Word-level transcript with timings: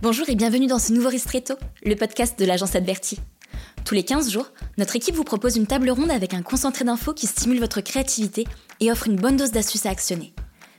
Bonjour 0.00 0.28
et 0.28 0.36
bienvenue 0.36 0.68
dans 0.68 0.78
ce 0.78 0.92
nouveau 0.92 1.08
Ristretto, 1.08 1.54
le 1.84 1.96
podcast 1.96 2.38
de 2.38 2.44
l'agence 2.44 2.76
Adverti. 2.76 3.18
Tous 3.84 3.96
les 3.96 4.04
15 4.04 4.30
jours, 4.30 4.52
notre 4.76 4.94
équipe 4.94 5.16
vous 5.16 5.24
propose 5.24 5.56
une 5.56 5.66
table 5.66 5.90
ronde 5.90 6.12
avec 6.12 6.34
un 6.34 6.42
concentré 6.42 6.84
d'infos 6.84 7.14
qui 7.14 7.26
stimule 7.26 7.58
votre 7.58 7.80
créativité 7.80 8.46
et 8.78 8.92
offre 8.92 9.08
une 9.08 9.16
bonne 9.16 9.36
dose 9.36 9.50
d'astuces 9.50 9.86
à 9.86 9.90
actionner. 9.90 10.34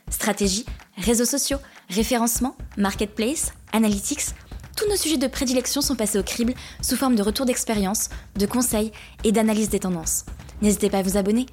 Stratégie, 0.08 0.64
réseaux 0.96 1.26
sociaux, 1.26 1.58
référencement, 1.90 2.56
marketplace, 2.78 3.52
analytics, 3.74 4.34
tous 4.74 4.88
nos 4.88 4.96
sujets 4.96 5.18
de 5.18 5.26
prédilection 5.26 5.82
sont 5.82 5.96
passés 5.96 6.18
au 6.18 6.22
crible 6.22 6.54
sous 6.80 6.96
forme 6.96 7.14
de 7.14 7.22
retours 7.22 7.44
d'expérience, 7.44 8.08
de 8.36 8.46
conseils 8.46 8.90
et 9.22 9.32
d'analyse 9.32 9.68
des 9.68 9.80
tendances. 9.80 10.24
N'hésitez 10.62 10.88
pas 10.88 11.00
à 11.00 11.02
vous 11.02 11.18
abonner. 11.18 11.44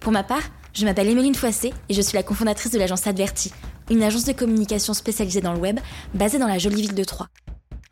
Pour 0.00 0.10
ma 0.10 0.24
part, 0.24 0.42
je 0.72 0.86
m'appelle 0.86 1.08
Emeline 1.08 1.34
Foissé 1.34 1.74
et 1.90 1.94
je 1.94 2.00
suis 2.00 2.16
la 2.16 2.22
cofondatrice 2.22 2.72
de 2.72 2.78
l'agence 2.78 3.06
Adverti, 3.06 3.52
une 3.90 4.02
agence 4.02 4.24
de 4.24 4.32
communication 4.32 4.94
spécialisée 4.94 5.40
dans 5.40 5.52
le 5.52 5.60
web, 5.60 5.78
basée 6.14 6.38
dans 6.38 6.48
la 6.48 6.58
jolie 6.58 6.82
ville 6.82 6.94
de 6.94 7.04
Troyes. 7.04 7.28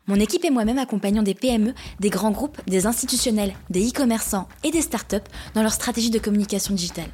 Mon 0.07 0.15
équipe 0.15 0.43
et 0.43 0.49
moi-même 0.49 0.79
accompagnons 0.79 1.23
des 1.23 1.33
PME, 1.33 1.73
des 1.99 2.09
grands 2.09 2.31
groupes, 2.31 2.59
des 2.67 2.87
institutionnels, 2.87 3.53
des 3.69 3.87
e-commerçants 3.87 4.49
et 4.63 4.71
des 4.71 4.81
startups 4.81 5.15
dans 5.53 5.61
leur 5.61 5.71
stratégie 5.71 6.09
de 6.09 6.19
communication 6.19 6.73
digitale. 6.73 7.09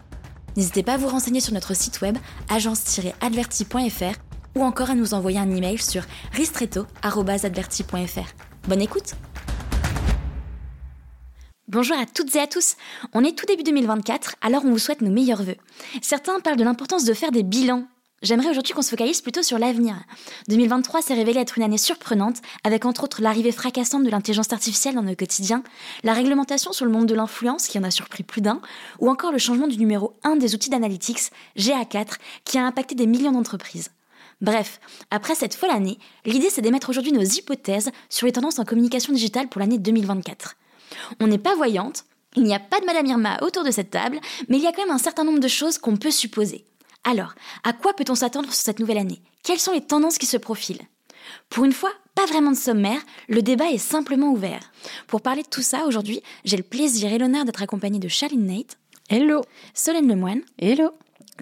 N'hésitez 0.57 0.81
pas 0.81 0.93
à 0.93 0.97
vous 0.97 1.07
renseigner 1.07 1.39
sur 1.39 1.53
notre 1.53 1.75
site 1.75 2.01
web 2.01 2.17
agence-adverti.fr 2.49 4.19
ou 4.55 4.63
encore 4.63 4.89
à 4.89 4.95
nous 4.95 5.13
envoyer 5.13 5.37
un 5.37 5.55
email 5.55 5.77
sur 5.77 6.03
ristretto.adverti.fr. 6.33 8.67
Bonne 8.67 8.81
écoute 8.81 9.13
Bonjour 11.67 11.97
à 11.97 12.07
toutes 12.07 12.35
et 12.35 12.39
à 12.39 12.47
tous. 12.47 12.75
On 13.13 13.23
est 13.23 13.37
tout 13.37 13.45
début 13.45 13.61
2024, 13.61 14.37
alors 14.41 14.65
on 14.65 14.71
vous 14.71 14.79
souhaite 14.79 15.01
nos 15.01 15.11
meilleurs 15.11 15.43
vœux. 15.43 15.57
Certains 16.01 16.39
parlent 16.39 16.57
de 16.57 16.63
l'importance 16.63 17.05
de 17.05 17.13
faire 17.13 17.31
des 17.31 17.43
bilans 17.43 17.85
J'aimerais 18.21 18.49
aujourd'hui 18.49 18.73
qu'on 18.73 18.81
se 18.81 18.89
focalise 18.89 19.21
plutôt 19.21 19.43
sur 19.43 19.57
l'avenir. 19.57 19.95
2023 20.49 21.01
s'est 21.01 21.13
révélé 21.13 21.39
être 21.39 21.57
une 21.57 21.63
année 21.63 21.77
surprenante, 21.77 22.41
avec 22.65 22.83
entre 22.83 23.05
autres 23.05 23.21
l'arrivée 23.21 23.53
fracassante 23.53 24.03
de 24.03 24.09
l'intelligence 24.09 24.51
artificielle 24.51 24.95
dans 24.95 25.03
nos 25.03 25.15
quotidiens, 25.15 25.63
la 26.03 26.13
réglementation 26.13 26.73
sur 26.73 26.85
le 26.85 26.91
monde 26.91 27.05
de 27.05 27.15
l'influence 27.15 27.67
qui 27.67 27.79
en 27.79 27.83
a 27.83 27.91
surpris 27.91 28.23
plus 28.23 28.41
d'un, 28.41 28.61
ou 28.99 29.09
encore 29.09 29.31
le 29.31 29.37
changement 29.37 29.67
du 29.67 29.77
numéro 29.77 30.15
1 30.23 30.35
des 30.35 30.53
outils 30.53 30.69
d'analytics, 30.69 31.31
GA4, 31.57 32.17
qui 32.43 32.57
a 32.57 32.65
impacté 32.65 32.93
des 32.93 33.07
millions 33.07 33.31
d'entreprises. 33.31 33.91
Bref, 34.41 34.81
après 35.11 35.35
cette 35.35 35.55
folle 35.55 35.71
année, 35.71 35.97
l'idée 36.25 36.49
c'est 36.49 36.61
d'émettre 36.61 36.89
aujourd'hui 36.89 37.13
nos 37.13 37.23
hypothèses 37.23 37.91
sur 38.09 38.25
les 38.25 38.33
tendances 38.33 38.59
en 38.59 38.65
communication 38.65 39.13
digitale 39.13 39.47
pour 39.47 39.59
l'année 39.59 39.77
2024. 39.77 40.55
On 41.21 41.27
n'est 41.27 41.37
pas 41.37 41.55
voyante, 41.55 42.03
il 42.35 42.43
n'y 42.43 42.55
a 42.55 42.59
pas 42.59 42.81
de 42.81 42.85
Madame 42.85 43.05
Irma 43.05 43.37
autour 43.43 43.63
de 43.63 43.71
cette 43.71 43.91
table, 43.91 44.19
mais 44.49 44.57
il 44.57 44.63
y 44.63 44.67
a 44.67 44.73
quand 44.73 44.85
même 44.85 44.95
un 44.95 44.97
certain 44.97 45.23
nombre 45.23 45.39
de 45.39 45.47
choses 45.47 45.77
qu'on 45.77 45.95
peut 45.95 46.11
supposer. 46.11 46.65
Alors, 47.09 47.33
à 47.63 47.73
quoi 47.73 47.95
peut-on 47.95 48.13
s'attendre 48.13 48.53
sur 48.53 48.61
cette 48.61 48.77
nouvelle 48.77 48.99
année? 48.99 49.19
Quelles 49.43 49.57
sont 49.57 49.71
les 49.71 49.81
tendances 49.81 50.19
qui 50.19 50.27
se 50.27 50.37
profilent? 50.37 50.83
Pour 51.49 51.65
une 51.65 51.71
fois, 51.71 51.91
pas 52.13 52.27
vraiment 52.27 52.51
de 52.51 52.55
sommaire, 52.55 53.01
le 53.27 53.41
débat 53.41 53.71
est 53.71 53.79
simplement 53.79 54.29
ouvert. 54.29 54.71
Pour 55.07 55.21
parler 55.21 55.41
de 55.41 55.47
tout 55.47 55.63
ça, 55.63 55.87
aujourd'hui, 55.87 56.21
j'ai 56.45 56.55
le 56.55 56.61
plaisir 56.61 57.11
et 57.11 57.17
l'honneur 57.17 57.45
d'être 57.45 57.63
accompagnée 57.63 57.97
de 57.97 58.07
Charline 58.07 58.45
Nate. 58.45 58.77
Hello 59.09 59.41
Solène 59.73 60.07
Lemoine. 60.07 60.41
Hello 60.59 60.91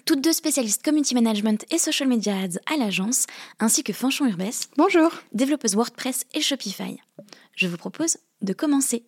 toutes 0.05 0.21
deux 0.21 0.31
spécialistes 0.31 0.85
community 0.85 1.15
management 1.15 1.65
et 1.71 1.79
social 1.79 2.07
media 2.07 2.37
ads 2.37 2.59
à 2.71 2.77
l'agence, 2.77 3.25
ainsi 3.59 3.83
que 3.83 3.93
Fanchon 3.93 4.27
Urbès. 4.27 4.69
Bonjour. 4.77 5.09
Développeuse 5.33 5.75
WordPress 5.75 6.23
et 6.35 6.41
Shopify. 6.41 7.01
Je 7.55 7.67
vous 7.67 7.77
propose 7.77 8.17
de 8.43 8.53
commencer. 8.53 9.03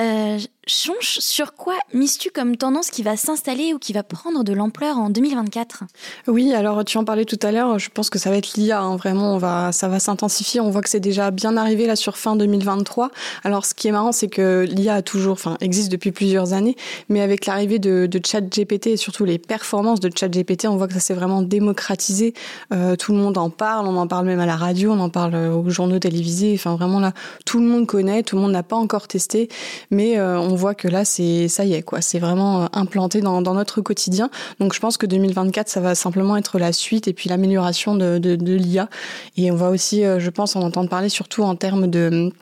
Euh, 0.00 0.38
Chonche, 0.68 1.18
sur 1.18 1.54
quoi 1.54 1.74
mises-tu 1.92 2.30
comme 2.30 2.56
tendance 2.56 2.90
qui 2.90 3.02
va 3.02 3.16
s'installer 3.16 3.74
ou 3.74 3.80
qui 3.80 3.92
va 3.92 4.04
prendre 4.04 4.44
de 4.44 4.52
l'ampleur 4.52 4.96
en 4.96 5.10
2024 5.10 5.82
Oui, 6.28 6.54
alors 6.54 6.84
tu 6.84 6.98
en 6.98 7.04
parlais 7.04 7.24
tout 7.24 7.38
à 7.42 7.50
l'heure, 7.50 7.80
je 7.80 7.90
pense 7.90 8.10
que 8.10 8.18
ça 8.20 8.30
va 8.30 8.36
être 8.36 8.54
l'IA, 8.54 8.80
hein, 8.80 8.94
vraiment, 8.94 9.34
on 9.34 9.38
va, 9.38 9.72
ça 9.72 9.88
va 9.88 9.98
s'intensifier. 9.98 10.60
On 10.60 10.70
voit 10.70 10.80
que 10.80 10.88
c'est 10.88 11.00
déjà 11.00 11.32
bien 11.32 11.56
arrivé 11.56 11.88
là 11.88 11.96
sur 11.96 12.16
fin 12.16 12.36
2023. 12.36 13.10
Alors 13.42 13.66
ce 13.66 13.74
qui 13.74 13.88
est 13.88 13.90
marrant, 13.90 14.12
c'est 14.12 14.28
que 14.28 14.64
l'IA 14.68 14.94
a 14.94 15.02
toujours, 15.02 15.32
enfin, 15.32 15.56
existe 15.60 15.90
depuis 15.90 16.12
plusieurs 16.12 16.52
années, 16.52 16.76
mais 17.08 17.22
avec 17.22 17.46
l'arrivée 17.46 17.80
de, 17.80 18.06
de 18.06 18.20
ChatGPT 18.24 18.86
et 18.86 18.96
surtout 18.96 19.24
les 19.24 19.40
performances 19.40 19.98
de 19.98 20.12
ChatGPT, 20.16 20.66
on 20.68 20.76
voit 20.76 20.86
que 20.86 20.94
ça 20.94 21.00
s'est 21.00 21.14
vraiment 21.14 21.42
démocratisé. 21.42 22.34
Euh, 22.72 22.94
tout 22.94 23.10
le 23.10 23.18
monde 23.18 23.36
en 23.36 23.50
parle, 23.50 23.88
on 23.88 23.96
en 23.96 24.06
parle 24.06 24.26
même 24.26 24.40
à 24.40 24.46
la 24.46 24.56
radio, 24.56 24.92
on 24.92 25.00
en 25.00 25.10
parle 25.10 25.34
aux 25.34 25.68
journaux 25.70 25.98
télévisés. 25.98 26.52
Enfin, 26.54 26.76
vraiment 26.76 27.00
là, 27.00 27.14
tout 27.46 27.58
le 27.58 27.66
monde 27.66 27.88
connaît, 27.88 28.22
tout 28.22 28.36
le 28.36 28.42
monde 28.42 28.52
n'a 28.52 28.62
pas 28.62 28.76
encore 28.76 29.08
testé, 29.08 29.48
mais 29.90 30.20
euh, 30.20 30.38
on 30.38 30.51
voit 30.54 30.74
que 30.74 30.88
là, 30.88 31.04
c'est 31.04 31.48
ça 31.48 31.64
y 31.64 31.74
est, 31.74 31.82
quoi. 31.82 32.00
C'est 32.00 32.18
vraiment 32.18 32.62
euh, 32.62 32.66
implanté 32.72 33.20
dans, 33.20 33.40
notre 33.40 33.80
quotidien. 33.80 34.30
Donc, 34.60 34.74
je 34.74 34.80
pense 34.80 34.96
que 34.96 35.06
2024, 35.06 35.68
ça 35.68 35.80
va 35.80 35.94
simplement 35.94 36.36
être 36.36 36.58
la 36.58 36.72
suite 36.72 37.08
et 37.08 37.12
puis 37.12 37.28
l'amélioration 37.28 37.94
de, 37.94 38.56
l'IA. 38.56 38.88
Et 39.36 39.50
on 39.50 39.56
va 39.56 39.70
aussi, 39.70 40.04
euh, 40.04 40.18
je 40.18 40.30
pense, 40.30 40.56
en 40.56 40.62
entendre 40.62 40.88
parler 40.88 41.08
surtout 41.08 41.42
en 41.42 41.56
termes 41.56 41.86
de 41.88 42.32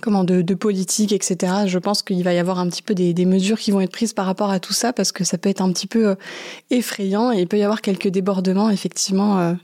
comment 0.00 0.24
de, 0.24 0.54
politique, 0.54 1.12
etc. 1.12 1.52
Je 1.66 1.78
pense 1.78 2.02
qu'il 2.02 2.22
va 2.24 2.32
y 2.32 2.38
avoir 2.38 2.58
un 2.58 2.68
petit 2.68 2.82
peu 2.82 2.94
des, 2.94 3.12
des, 3.12 3.26
mesures 3.26 3.58
qui 3.58 3.70
vont 3.70 3.80
être 3.80 3.92
prises 3.92 4.14
par 4.14 4.24
rapport 4.24 4.50
à 4.50 4.58
tout 4.58 4.72
ça 4.72 4.94
parce 4.94 5.12
que 5.12 5.24
ça 5.24 5.36
peut 5.36 5.50
être 5.50 5.60
un 5.60 5.70
petit 5.72 5.86
peu 5.86 6.08
euh, 6.08 6.14
effrayant 6.70 7.32
et 7.32 7.40
il 7.40 7.46
peut 7.46 7.58
y 7.58 7.62
avoir 7.62 7.82
quelques 7.82 8.08
débordements 8.08 8.70
effectivement 8.70 9.54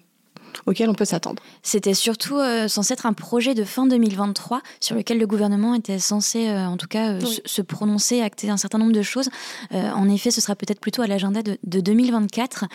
auquel 0.65 0.89
on 0.89 0.95
peut 0.95 1.05
s'attendre. 1.05 1.43
C'était 1.63 1.95
surtout 1.95 2.39
euh, 2.39 2.69
censé 2.69 2.95
être 2.95 3.07
un 3.07 3.13
projet 3.13 3.55
de 3.55 3.65
fin 3.65 3.87
2023 3.87 4.63
sur 4.81 4.97
lequel 4.97 5.19
le 5.19 5.27
gouvernement 5.27 5.75
était 5.75 5.99
censé, 5.99 6.49
euh, 6.49 6.67
en 6.67 6.77
tout 6.77 6.87
cas, 6.87 7.13
euh, 7.13 7.21
se 7.45 7.63
prononcer, 7.63 8.23
acter 8.23 8.51
un 8.51 8.57
certain 8.57 8.79
nombre 8.79 8.93
de 8.93 9.03
choses. 9.03 9.29
en 9.73 10.09
effet, 10.09 10.31
ce 10.31 10.41
sera 10.41 10.55
peut-être 10.55 10.81
plutôt 10.81 11.03
à 11.03 11.07
l'agenda 11.07 11.43
de, 11.43 11.59
2024. 11.65 12.67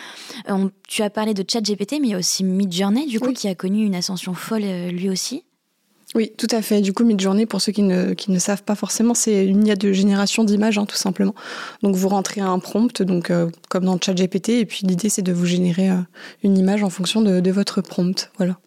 tu 0.88 1.02
as 1.02 1.10
parlé 1.10 1.34
de 1.34 1.44
ChatGPT, 1.48 1.92
mais 2.00 2.08
il 2.08 2.10
y 2.10 2.14
a 2.14 2.18
aussi 2.18 2.44
Midjourney, 2.44 3.06
du 3.06 3.20
coup, 3.20 3.32
qui 3.32 3.48
a 3.48 3.54
connu 3.54 3.84
une 3.84 3.94
ascension 3.94 4.34
folle 4.34 4.62
lui 4.62 5.08
aussi. 5.08 5.44
Oui, 6.14 6.32
tout 6.36 6.48
à 6.50 6.60
fait. 6.60 6.82
Du 6.82 6.92
coup, 6.92 7.04
Midjourney, 7.04 7.46
pour 7.46 7.62
ceux 7.62 7.72
qui 7.72 7.82
ne, 7.82 8.12
qui 8.12 8.30
ne 8.30 8.38
savent 8.38 8.62
pas 8.62 8.74
forcément, 8.74 9.14
c'est 9.14 9.46
une 9.46 9.66
IA 9.66 9.76
de 9.76 9.92
génération 9.92 10.44
d'images, 10.44 10.76
hein, 10.78 10.84
tout 10.84 10.96
simplement. 10.96 11.34
Donc, 11.82 11.96
vous 11.96 12.08
rentrez 12.08 12.40
un 12.42 12.58
prompt, 12.58 13.02
donc 13.02 13.30
euh, 13.30 13.48
comme 13.70 13.84
dans 13.84 13.98
ChatGPT, 13.98 14.50
et 14.50 14.66
puis 14.66 14.80
l'idée, 14.84 15.08
c'est 15.08 15.22
de 15.22 15.32
vous 15.32 15.46
générer 15.46 15.90
euh, 15.90 15.96
une 16.42 16.58
image 16.58 16.82
en 16.82 16.90
fonction 16.90 17.22
de, 17.22 17.40
de 17.40 17.50
votre 17.50 17.80
prompt. 17.80 18.30
Voilà. 18.36 18.58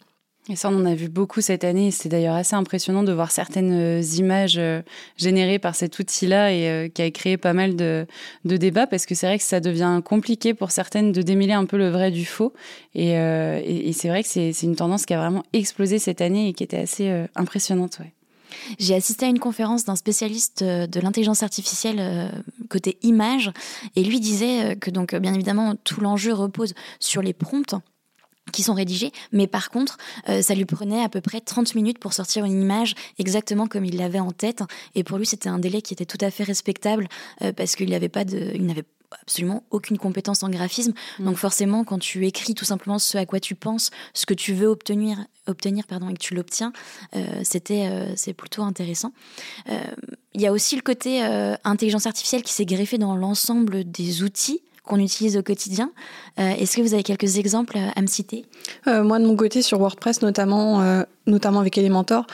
Et 0.48 0.56
ça, 0.56 0.70
on 0.70 0.76
en 0.76 0.86
a 0.86 0.94
vu 0.94 1.10
beaucoup 1.10 1.42
cette 1.42 1.64
année. 1.64 1.90
C'est 1.90 2.08
d'ailleurs 2.08 2.36
assez 2.36 2.56
impressionnant 2.56 3.02
de 3.02 3.12
voir 3.12 3.32
certaines 3.32 3.74
euh, 3.74 4.02
images 4.18 4.58
euh, 4.60 4.84
générées 5.18 5.58
par 5.58 5.74
cet 5.74 5.98
outil-là 5.98 6.54
et 6.54 6.70
euh, 6.70 6.88
qui 6.88 7.02
a 7.02 7.10
créé 7.10 7.36
pas 7.38 7.54
mal 7.54 7.76
de, 7.76 8.06
de 8.46 8.56
débats 8.56 8.86
parce 8.86 9.08
que 9.08 9.16
c'est 9.16 9.26
vrai 9.26 9.40
que 9.40 9.44
ça 9.44 9.60
devient 9.60 10.02
compliqué 10.06 10.54
pour 10.54 10.70
certaines 10.70 11.12
de 11.12 11.24
démêler 11.24 11.54
un 11.54 11.66
peu 11.66 11.78
le 11.78 11.90
vrai 11.90 12.12
du 12.12 12.26
faux. 12.26 12.54
Et, 12.94 13.14
et, 13.14 13.92
c'est 13.92 14.08
vrai 14.08 14.24
que 14.24 14.30
c'est 14.30 14.52
une 14.64 14.76
tendance 14.76 15.06
qui 15.06 15.14
a 15.14 15.18
vraiment 15.18 15.44
explosé 15.52 16.00
cette 16.00 16.22
année 16.22 16.48
et 16.48 16.54
qui 16.54 16.64
était 16.64 16.78
assez 16.78 17.26
impressionnante. 17.36 17.98
Ouais. 18.00 18.14
J'ai 18.80 18.96
assisté 18.96 19.26
à 19.26 19.30
une 19.30 19.40
conférence 19.40 19.84
d'un 19.84 19.98
spécialiste 19.98 20.64
de 20.64 21.00
l'intelligence 21.02 21.44
artificielle 21.44 22.32
côté 22.70 22.98
image 23.02 23.52
et 23.98 24.04
lui 24.04 24.22
disait 24.22 24.78
que 24.78 24.92
donc 24.92 25.14
bien 25.16 25.34
évidemment 25.34 25.76
tout 25.84 26.00
l'enjeu 26.00 26.34
repose 26.34 26.74
sur 27.00 27.22
les 27.22 27.34
prompts 27.34 27.76
qui 28.52 28.64
sont 28.64 28.74
rédigés, 28.74 29.12
mais 29.32 29.48
par 29.48 29.70
contre, 29.70 29.98
euh, 30.30 30.42
ça 30.42 30.56
lui 30.56 30.66
prenait 30.66 31.04
à 31.04 31.10
peu 31.10 31.22
près 31.22 31.42
30 31.42 31.76
minutes 31.76 32.00
pour 32.00 32.14
sortir 32.14 32.46
une 32.46 32.62
image 32.62 32.94
exactement 33.18 33.68
comme 33.68 33.86
il 33.86 33.98
l'avait 33.98 34.20
en 34.20 34.32
tête. 34.32 34.62
Et 34.94 35.04
pour 35.04 35.18
lui, 35.18 35.26
c'était 35.26 35.50
un 35.50 35.60
délai 35.60 35.82
qui 35.82 35.94
était 35.94 36.06
tout 36.06 36.18
à 36.22 36.32
fait 36.32 36.44
respectable 36.44 37.08
euh, 37.42 37.52
parce 37.52 37.76
qu'il 37.76 37.90
n'avait 37.90 38.10
pas 38.10 38.24
de, 38.24 38.52
il 38.54 38.66
n'avait 38.66 38.86
absolument 39.22 39.64
aucune 39.72 39.98
compétence 39.98 40.44
en 40.44 40.50
graphisme. 40.50 40.94
Mm. 41.20 41.26
Donc 41.26 41.38
forcément, 41.38 41.84
quand 41.84 42.00
tu 42.00 42.26
écris 42.28 42.54
tout 42.54 42.66
simplement 42.66 43.00
ce 43.00 43.18
à 43.18 43.26
quoi 43.26 43.40
tu 43.40 43.56
penses, 43.56 43.90
ce 44.14 44.26
que 44.26 44.34
tu 44.34 44.54
veux 44.54 44.68
obtenir, 44.68 45.18
obtenir 45.48 45.86
pardon, 45.88 46.10
et 46.10 46.14
que 46.14 46.20
tu 46.20 46.36
l'obtiens, 46.36 46.72
euh, 47.16 47.26
c'était 47.44 48.14
c'est 48.16 48.34
plutôt 48.34 48.64
intéressant. 48.64 49.12
Il 50.34 50.42
y 50.42 50.48
a 50.48 50.52
aussi 50.52 50.76
le 50.76 50.82
côté 50.82 51.22
intelligence 51.64 52.06
artificielle 52.06 52.44
qui 52.44 52.52
s'est 52.52 52.66
greffé 52.66 52.98
dans 52.98 53.16
l'ensemble 53.16 53.90
des 53.90 54.22
outils 54.22 54.62
qu'on 54.86 55.00
utilise 55.00 55.38
au 55.38 55.44
quotidien. 55.44 55.92
Euh, 56.40 56.52
est-ce 56.52 56.78
que 56.78 56.82
vous 56.82 56.94
avez 56.94 57.04
quelques 57.04 57.38
exemples 57.38 57.78
à 57.96 58.02
me 58.02 58.08
citer? 58.08 58.46
Euh, 58.88 59.04
Moi, 59.04 59.20
de 59.20 59.26
mon 59.26 59.36
côté, 59.36 59.62
sur 59.62 59.80
WordPress, 59.80 60.22
notamment, 60.22 60.82
euh, 60.82 61.04
notamment 61.28 61.60
avec 61.60 61.78
Elementor, 61.78 62.26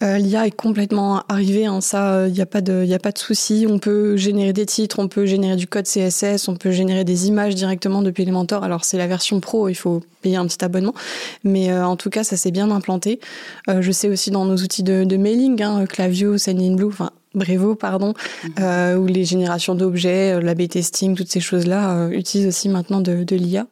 L'IA 0.00 0.46
est 0.46 0.52
complètement 0.52 1.24
arrivée, 1.28 1.66
hein, 1.66 1.80
ça, 1.80 2.28
il 2.28 2.32
n'y 2.32 2.40
a 2.40 2.46
pas 2.46 2.60
de, 2.60 2.84
il 2.86 2.94
a 2.94 3.00
pas 3.00 3.10
de 3.10 3.18
souci. 3.18 3.66
On 3.68 3.80
peut 3.80 4.16
générer 4.16 4.52
des 4.52 4.64
titres, 4.64 5.00
on 5.00 5.08
peut 5.08 5.26
générer 5.26 5.56
du 5.56 5.66
code 5.66 5.86
CSS, 5.86 6.46
on 6.46 6.54
peut 6.54 6.70
générer 6.70 7.02
des 7.02 7.26
images 7.26 7.56
directement 7.56 8.00
depuis 8.00 8.22
Elementor. 8.22 8.62
Alors 8.62 8.84
c'est 8.84 8.96
la 8.96 9.08
version 9.08 9.40
pro, 9.40 9.68
il 9.68 9.74
faut 9.74 10.04
payer 10.22 10.36
un 10.36 10.46
petit 10.46 10.64
abonnement, 10.64 10.94
mais 11.42 11.76
en 11.76 11.96
tout 11.96 12.10
cas 12.10 12.22
ça 12.22 12.36
s'est 12.36 12.52
bien 12.52 12.70
implanté. 12.70 13.18
je 13.66 13.90
sais 13.90 14.08
aussi 14.08 14.30
dans 14.30 14.44
nos 14.44 14.58
outils 14.58 14.84
de, 14.84 15.02
de 15.02 15.16
mailing, 15.16 15.60
hein, 15.64 15.84
Clavio, 15.84 16.38
Sendinblue, 16.38 16.86
enfin 16.86 17.10
Brevo, 17.38 17.74
pardon, 17.74 18.14
mhm. 18.44 18.52
euh, 18.60 18.96
où 18.96 19.06
les 19.06 19.24
générations 19.24 19.74
d'objets, 19.74 20.34
euh, 20.34 20.40
l'A-B 20.40 20.68
testing, 20.68 21.14
toutes 21.14 21.30
ces 21.30 21.40
choses-là 21.40 21.96
euh, 21.96 22.10
utilisent 22.10 22.48
aussi 22.48 22.68
maintenant 22.68 23.00
de, 23.00 23.24
de 23.24 23.36
l'IA. 23.36 23.66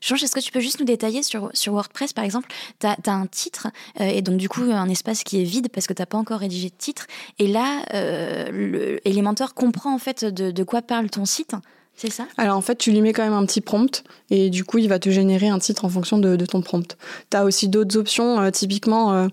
Change, 0.00 0.24
est-ce 0.24 0.34
que 0.34 0.40
tu 0.40 0.50
peux 0.50 0.60
juste 0.60 0.80
nous 0.80 0.84
détailler 0.84 1.22
sur, 1.22 1.50
sur 1.54 1.74
WordPress, 1.74 2.12
par 2.12 2.24
exemple? 2.24 2.48
Tu 2.80 2.88
as, 2.88 2.96
un 3.06 3.26
titre, 3.26 3.68
et 4.00 4.20
donc 4.20 4.36
du 4.36 4.48
coup 4.48 4.62
un 4.62 4.88
espace 4.88 5.22
qui 5.22 5.40
est 5.40 5.44
vide 5.44 5.68
parce 5.72 5.86
que 5.86 5.92
tu 5.92 6.02
n'as 6.02 6.06
pas 6.06 6.18
encore 6.18 6.40
rédigé 6.40 6.70
de 6.70 6.74
titre. 6.76 7.06
Et 7.38 7.46
là, 7.46 7.84
euh, 7.94 8.98
Elementor 9.04 9.54
comprend 9.54 9.94
en 9.94 9.98
fait 9.98 10.24
de, 10.24 10.50
de, 10.50 10.64
quoi 10.64 10.82
parle 10.82 11.08
ton 11.08 11.24
site 11.24 11.54
c'est 11.94 12.10
ça? 12.10 12.26
Alors 12.36 12.56
en 12.56 12.62
fait, 12.62 12.76
tu 12.76 12.90
lui 12.90 13.00
mets 13.00 13.12
quand 13.12 13.22
même 13.22 13.32
un 13.32 13.44
petit 13.46 13.60
prompt 13.60 14.02
et 14.30 14.48
du 14.48 14.64
coup, 14.64 14.78
il 14.78 14.88
va 14.88 14.98
te 14.98 15.10
générer 15.10 15.48
un 15.48 15.58
titre 15.58 15.84
en 15.84 15.90
fonction 15.90 16.18
de, 16.18 16.36
ton 16.46 16.62
prompt. 16.62 16.96
Tu 17.30 17.36
as 17.36 17.44
aussi 17.44 17.68
d'autres 17.68 17.98
options, 17.98 18.40
euh, 18.40 18.50
typiquement, 18.50 19.12
euh, 19.12 19.28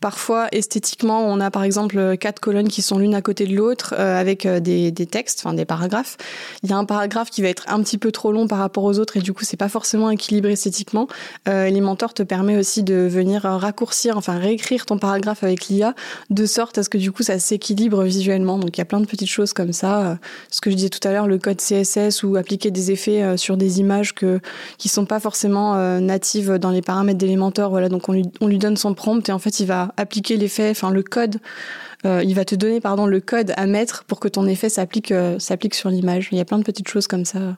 parfois 0.00 0.48
esthétiquement, 0.50 1.24
on 1.24 1.38
a 1.40 1.50
par 1.52 1.62
exemple 1.62 2.16
quatre 2.16 2.40
colonnes 2.40 2.68
qui 2.68 2.82
sont 2.82 2.98
l'une 2.98 3.14
à 3.14 3.22
côté 3.22 3.46
de 3.46 3.54
l'autre 3.54 3.94
euh, 3.96 4.20
avec 4.20 4.46
des, 4.48 4.90
des, 4.90 5.06
textes, 5.06 5.42
enfin 5.44 5.54
des 5.54 5.64
paragraphes. 5.64 6.16
Il 6.64 6.70
y 6.70 6.72
a 6.72 6.76
un 6.76 6.84
paragraphe 6.84 7.30
qui 7.30 7.40
va 7.40 7.48
être 7.48 7.64
un 7.68 7.80
petit 7.82 7.98
peu 7.98 8.10
trop 8.10 8.32
long 8.32 8.48
par 8.48 8.58
rapport 8.58 8.82
aux 8.82 8.98
autres 8.98 9.16
et 9.16 9.20
du 9.20 9.32
coup, 9.32 9.44
c'est 9.44 9.56
pas 9.56 9.68
forcément 9.68 10.10
équilibré 10.10 10.52
esthétiquement. 10.52 11.06
Elementor 11.46 12.14
te 12.14 12.24
permet 12.24 12.56
aussi 12.56 12.82
de 12.82 12.94
venir 12.94 13.42
raccourcir, 13.42 14.18
enfin 14.18 14.38
réécrire 14.38 14.86
ton 14.86 14.98
paragraphe 14.98 15.44
avec 15.44 15.68
l'IA 15.68 15.94
de 16.30 16.46
sorte 16.46 16.78
à 16.78 16.82
ce 16.82 16.88
que 16.88 16.98
du 16.98 17.12
coup, 17.12 17.22
ça 17.22 17.38
s'équilibre 17.38 18.02
visuellement. 18.02 18.58
Donc 18.58 18.76
il 18.76 18.80
y 18.80 18.82
a 18.82 18.86
plein 18.86 19.00
de 19.00 19.06
petites 19.06 19.30
choses 19.30 19.52
comme 19.52 19.72
ça. 19.72 20.18
Ce 20.50 20.60
que 20.60 20.68
je 20.70 20.74
disais 20.74 20.90
tout 20.90 21.06
à 21.06 21.12
l'heure, 21.12 21.28
le 21.28 21.38
code 21.38 21.58
CSS 21.58 21.91
ou 22.22 22.36
appliquer 22.36 22.70
des 22.70 22.90
effets 22.90 23.22
euh, 23.22 23.36
sur 23.36 23.56
des 23.56 23.80
images 23.80 24.14
que, 24.14 24.40
qui 24.78 24.88
sont 24.88 25.04
pas 25.04 25.20
forcément 25.20 25.74
euh, 25.74 26.00
natives 26.00 26.54
dans 26.54 26.70
les 26.70 26.82
paramètres 26.82 27.18
d'Elementor. 27.18 27.70
Voilà, 27.70 27.88
donc 27.88 28.08
on 28.08 28.12
lui, 28.12 28.24
on 28.40 28.46
lui 28.46 28.58
donne 28.58 28.76
son 28.76 28.94
prompt 28.94 29.28
et 29.28 29.32
en 29.32 29.38
fait 29.38 29.60
il 29.60 29.66
va 29.66 29.92
appliquer 29.96 30.36
l'effet, 30.36 30.70
enfin 30.70 30.90
le 30.90 31.02
code. 31.02 31.38
Euh, 32.04 32.20
il 32.24 32.34
va 32.34 32.44
te 32.44 32.56
donner 32.56 32.80
pardon 32.80 33.06
le 33.06 33.20
code 33.20 33.52
à 33.56 33.66
mettre 33.66 34.02
pour 34.04 34.18
que 34.18 34.26
ton 34.26 34.46
effet 34.46 34.68
s'applique 34.68 35.14
s'applique 35.38 35.74
sur 35.74 35.88
l'image. 35.88 36.30
Il 36.32 36.38
y 36.38 36.40
a 36.40 36.44
plein 36.44 36.58
de 36.58 36.64
petites 36.64 36.88
choses 36.88 37.06
comme 37.06 37.24
ça 37.24 37.56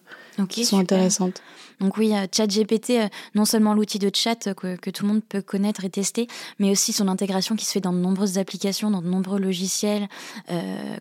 qui 0.50 0.66
sont 0.66 0.78
intéressantes. 0.78 1.40
Donc 1.80 1.96
oui, 1.96 2.12
ChatGPT, 2.30 3.10
non 3.34 3.44
seulement 3.46 3.74
l'outil 3.74 3.98
de 3.98 4.10
chat 4.14 4.54
que, 4.54 4.76
que, 4.76 4.90
tout 4.90 5.04
le 5.04 5.12
monde 5.12 5.22
peut 5.28 5.42
connaître 5.42 5.84
et 5.84 5.90
tester, 5.90 6.28
mais 6.60 6.70
aussi 6.70 6.92
son 6.92 7.08
intégration 7.08 7.56
qui 7.56 7.64
se 7.64 7.72
fait 7.72 7.80
dans 7.80 7.92
de 7.92 7.98
nombreuses 7.98 8.38
applications, 8.38 8.90
dans 8.90 9.02
de 9.02 9.08
nombreux 9.08 9.40
logiciels, 9.40 10.08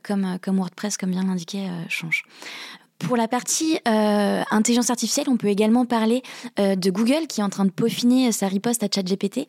comme, 0.03 0.39
comme 0.41 0.57
WordPress, 0.57 0.97
comme 0.97 1.11
bien 1.11 1.23
l'indiquait 1.23 1.67
Change. 1.89 2.23
Pour 3.03 3.17
la 3.17 3.27
partie 3.27 3.79
euh, 3.85 4.43
intelligence 4.49 4.89
artificielle, 4.89 5.25
on 5.29 5.35
peut 5.35 5.47
également 5.47 5.85
parler 5.85 6.23
euh, 6.57 6.75
de 6.75 6.89
Google 6.89 7.27
qui 7.27 7.41
est 7.41 7.43
en 7.43 7.49
train 7.49 7.65
de 7.65 7.69
peaufiner 7.69 8.31
sa 8.31 8.47
riposte 8.47 8.81
à 8.81 8.87
ChatGPT. 8.93 9.45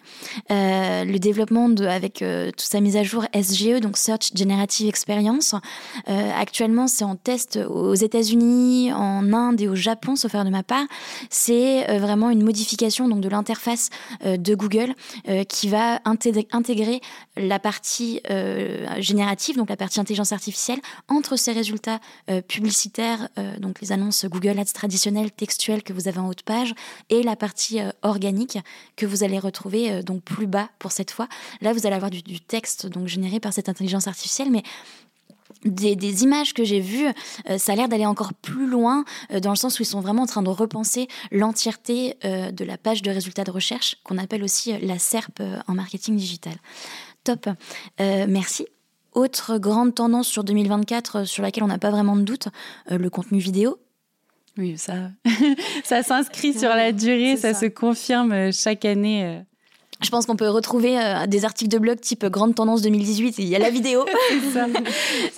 Euh, 0.51 1.05
le 1.05 1.19
développement 1.19 1.71
avec 1.89 2.15
toute 2.15 2.61
sa 2.61 2.81
mise 2.81 2.97
à 2.97 3.05
jour 3.05 3.25
SGE, 3.35 3.81
donc 3.81 3.97
Search 3.97 4.33
Generative 4.35 4.89
Experience. 4.89 5.55
actuellement, 6.07 6.87
c'est 6.87 7.05
en 7.05 7.17
test 7.17 7.59
aux 7.69 7.95
États-Unis, 7.95 8.93
en 8.93 9.33
Inde 9.33 9.61
et 9.61 9.69
au 9.69 9.75
Japon, 9.75 10.17
sauf 10.17 10.33
faire 10.33 10.45
de 10.45 10.51
ma 10.51 10.63
part. 10.63 10.85
C'est 11.31 11.99
vraiment 11.99 12.31
une 12.31 12.43
modification 12.43 13.09
donc 13.09 13.21
de 13.21 13.29
l'interface 13.29 13.91
de 14.25 14.55
Google 14.55 14.95
qui 15.49 15.69
va 15.69 16.01
intégrer 16.05 17.01
la 17.37 17.59
partie 17.59 18.21
générative, 18.99 19.57
donc 19.57 19.69
la 19.69 19.77
partie 19.77 20.01
intelligence 20.01 20.33
artificielle, 20.33 20.81
entre 21.09 21.37
ses 21.37 21.53
résultats 21.53 22.01
publicitaires 22.49 23.29
euh, 23.45 23.59
donc 23.59 23.81
les 23.81 23.93
annonces 23.93 24.25
Google 24.27 24.59
Ads 24.59 24.73
traditionnelles, 24.75 25.31
textuelles 25.31 25.83
que 25.83 25.93
vous 25.93 26.09
avez 26.09 26.19
en 26.19 26.29
haut 26.29 26.35
de 26.35 26.43
page, 26.43 26.75
et 27.11 27.23
la 27.23 27.37
partie 27.37 27.81
euh, 27.81 27.91
organique 28.03 28.59
que 28.97 29.07
vous 29.07 29.23
allez 29.23 29.39
retrouver 29.39 29.91
euh, 29.91 30.03
donc 30.03 30.23
plus 30.23 30.47
bas 30.47 30.71
pour 30.79 30.93
cette 30.93 31.11
fois. 31.11 31.29
Là, 31.61 31.73
vous 31.73 31.87
allez 31.87 31.97
avoir 31.97 32.11
du, 32.11 32.41
texte 32.41 32.87
donc 32.87 33.07
généré 33.09 33.41
par 33.41 33.53
cette 33.53 33.69
intelligence 33.69 34.07
artificielle, 34.07 34.51
mais 34.51 34.63
des, 35.65 36.23
images 36.23 36.53
que 36.53 36.65
j'ai 36.65 36.81
vues, 36.81 37.07
ça 37.57 37.73
a 37.73 37.77
l'air 37.77 37.89
d'aller 37.89 38.05
encore 38.05 38.35
plus 38.35 38.67
loin, 38.67 39.05
dans 39.41 39.51
le 39.51 39.57
sens 39.57 39.79
où 39.79 39.83
ils 39.83 39.87
sont 39.87 40.01
vraiment 40.01 40.23
en 40.23 40.27
train 40.27 40.43
de 40.43 40.51
repenser 40.51 41.09
l'entièreté 41.31 42.17
de 42.23 42.65
la 42.65 42.77
page 42.77 43.01
de 43.01 43.11
résultats 43.11 43.45
de 43.45 43.51
recherche, 43.51 43.97
qu'on 44.05 44.19
appelle 44.19 44.43
aussi 44.43 44.77
la 44.81 44.99
SERP 44.99 45.41
en 45.67 45.75
marketing 45.75 46.17
digital. 46.17 46.55
Top. 47.25 47.49
merci. 47.99 48.67
Autre 49.15 49.59
grande 49.59 49.95
tendance 49.95 50.27
sur 50.27 50.43
2024 50.43 51.17
euh, 51.17 51.25
sur 51.25 51.43
laquelle 51.45 51.63
on 51.63 51.69
n'a 51.69 51.79
pas 51.79 51.91
vraiment 51.91 52.17
de 52.17 52.23
doute, 52.23 52.49
euh, 52.91 52.99
le 52.99 53.11
contenu 53.11 53.39
vidéo. 53.39 53.79
Oui, 54.59 54.77
ça, 54.77 55.11
ça 55.85 56.03
s'inscrit 56.03 56.53
sur 56.53 56.71
la 56.71 56.91
durée, 56.91 57.37
ça, 57.37 57.55
se 57.55 57.67
confirme 57.67 58.33
euh, 58.33 58.53
chaque 58.53 58.85
année. 58.85 59.43
Je 60.05 60.11
pense 60.11 60.27
qu'on 60.27 60.37
peut 60.37 60.51
retrouver 60.51 61.01
euh, 61.01 61.27
des 61.27 61.47
articles 61.47 61.71
de 61.71 61.79
blog 61.79 61.99
type 61.99 62.27
Grande 62.27 62.55
Tendance 62.55 62.83
2018 62.83 63.37
il 63.39 63.49
y 63.49 63.57
a 63.57 63.59
la 63.59 63.71
vidéo. 63.71 64.05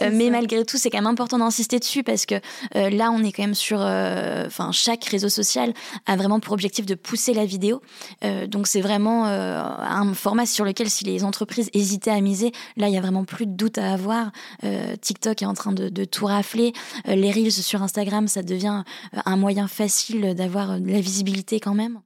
Euh, 0.02 0.10
mais 0.12 0.30
malgré 0.30 0.64
tout, 0.64 0.76
c'est 0.76 0.90
quand 0.90 0.98
même 0.98 1.06
important 1.06 1.38
d'insister 1.38 1.78
dessus 1.78 2.02
parce 2.02 2.26
que 2.26 2.34
euh, 2.74 2.90
là, 2.90 3.10
on 3.10 3.22
est 3.22 3.32
quand 3.32 3.42
même 3.42 3.54
sur. 3.54 3.78
Enfin, 3.78 4.72
chaque 4.72 5.04
réseau 5.04 5.28
social 5.28 5.72
a 6.06 6.16
vraiment 6.16 6.40
pour 6.40 6.52
objectif 6.52 6.86
de 6.86 6.94
pousser 6.94 7.32
la 7.34 7.44
vidéo. 7.44 7.80
donc, 8.48 8.66
c'est 8.66 8.80
vraiment 8.80 9.24
un 9.24 10.14
format 10.14 10.46
sur 10.46 10.64
lequel, 10.64 10.90
si 10.90 11.04
les 11.04 11.24
entreprises 11.24 11.70
hésitaient 11.72 12.10
à 12.10 12.20
miser, 12.20 12.52
là, 12.76 12.88
il 12.88 12.94
y 12.94 12.98
a 12.98 13.00
vraiment 13.00 13.24
plus 13.24 13.46
de 13.46 13.52
doute 13.52 13.78
à 13.78 13.92
avoir. 13.92 14.32
TikTok 15.00 15.42
est 15.42 15.46
en 15.46 15.54
train 15.54 15.72
de, 15.72 15.88
de 15.88 16.04
tout 16.04 16.26
rafler. 16.26 16.72
les 17.06 17.30
Reels 17.30 17.52
sur 17.52 17.82
Instagram, 17.82 18.28
ça 18.28 18.42
devient 18.42 18.82
un 19.12 19.36
moyen 19.36 19.68
facile 19.68 20.34
d'avoir 20.34 20.80
de 20.80 20.90
la 20.90 21.00
visibilité 21.00 21.60
quand 21.60 21.74
même. 21.74 22.00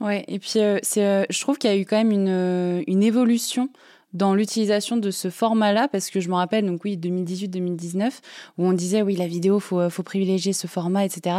Ouais, 0.00 0.24
et 0.28 0.38
puis 0.38 0.54
euh, 0.56 0.78
c'est, 0.82 1.04
euh, 1.04 1.24
je 1.30 1.40
trouve 1.40 1.56
qu'il 1.56 1.70
y 1.70 1.72
a 1.72 1.76
eu 1.76 1.86
quand 1.86 1.96
même 1.96 2.10
une, 2.10 2.28
euh, 2.28 2.82
une 2.86 3.02
évolution 3.02 3.70
dans 4.14 4.34
l'utilisation 4.34 4.96
de 4.96 5.10
ce 5.10 5.28
format-là, 5.28 5.88
parce 5.88 6.10
que 6.10 6.20
je 6.20 6.28
me 6.28 6.34
rappelle, 6.34 6.64
donc 6.66 6.84
oui, 6.84 6.96
2018-2019, 6.96 8.10
où 8.58 8.66
on 8.66 8.72
disait, 8.72 9.02
oui, 9.02 9.16
la 9.16 9.26
vidéo, 9.26 9.60
faut, 9.60 9.90
faut 9.90 10.02
privilégier 10.02 10.52
ce 10.52 10.66
format, 10.66 11.04
etc. 11.04 11.36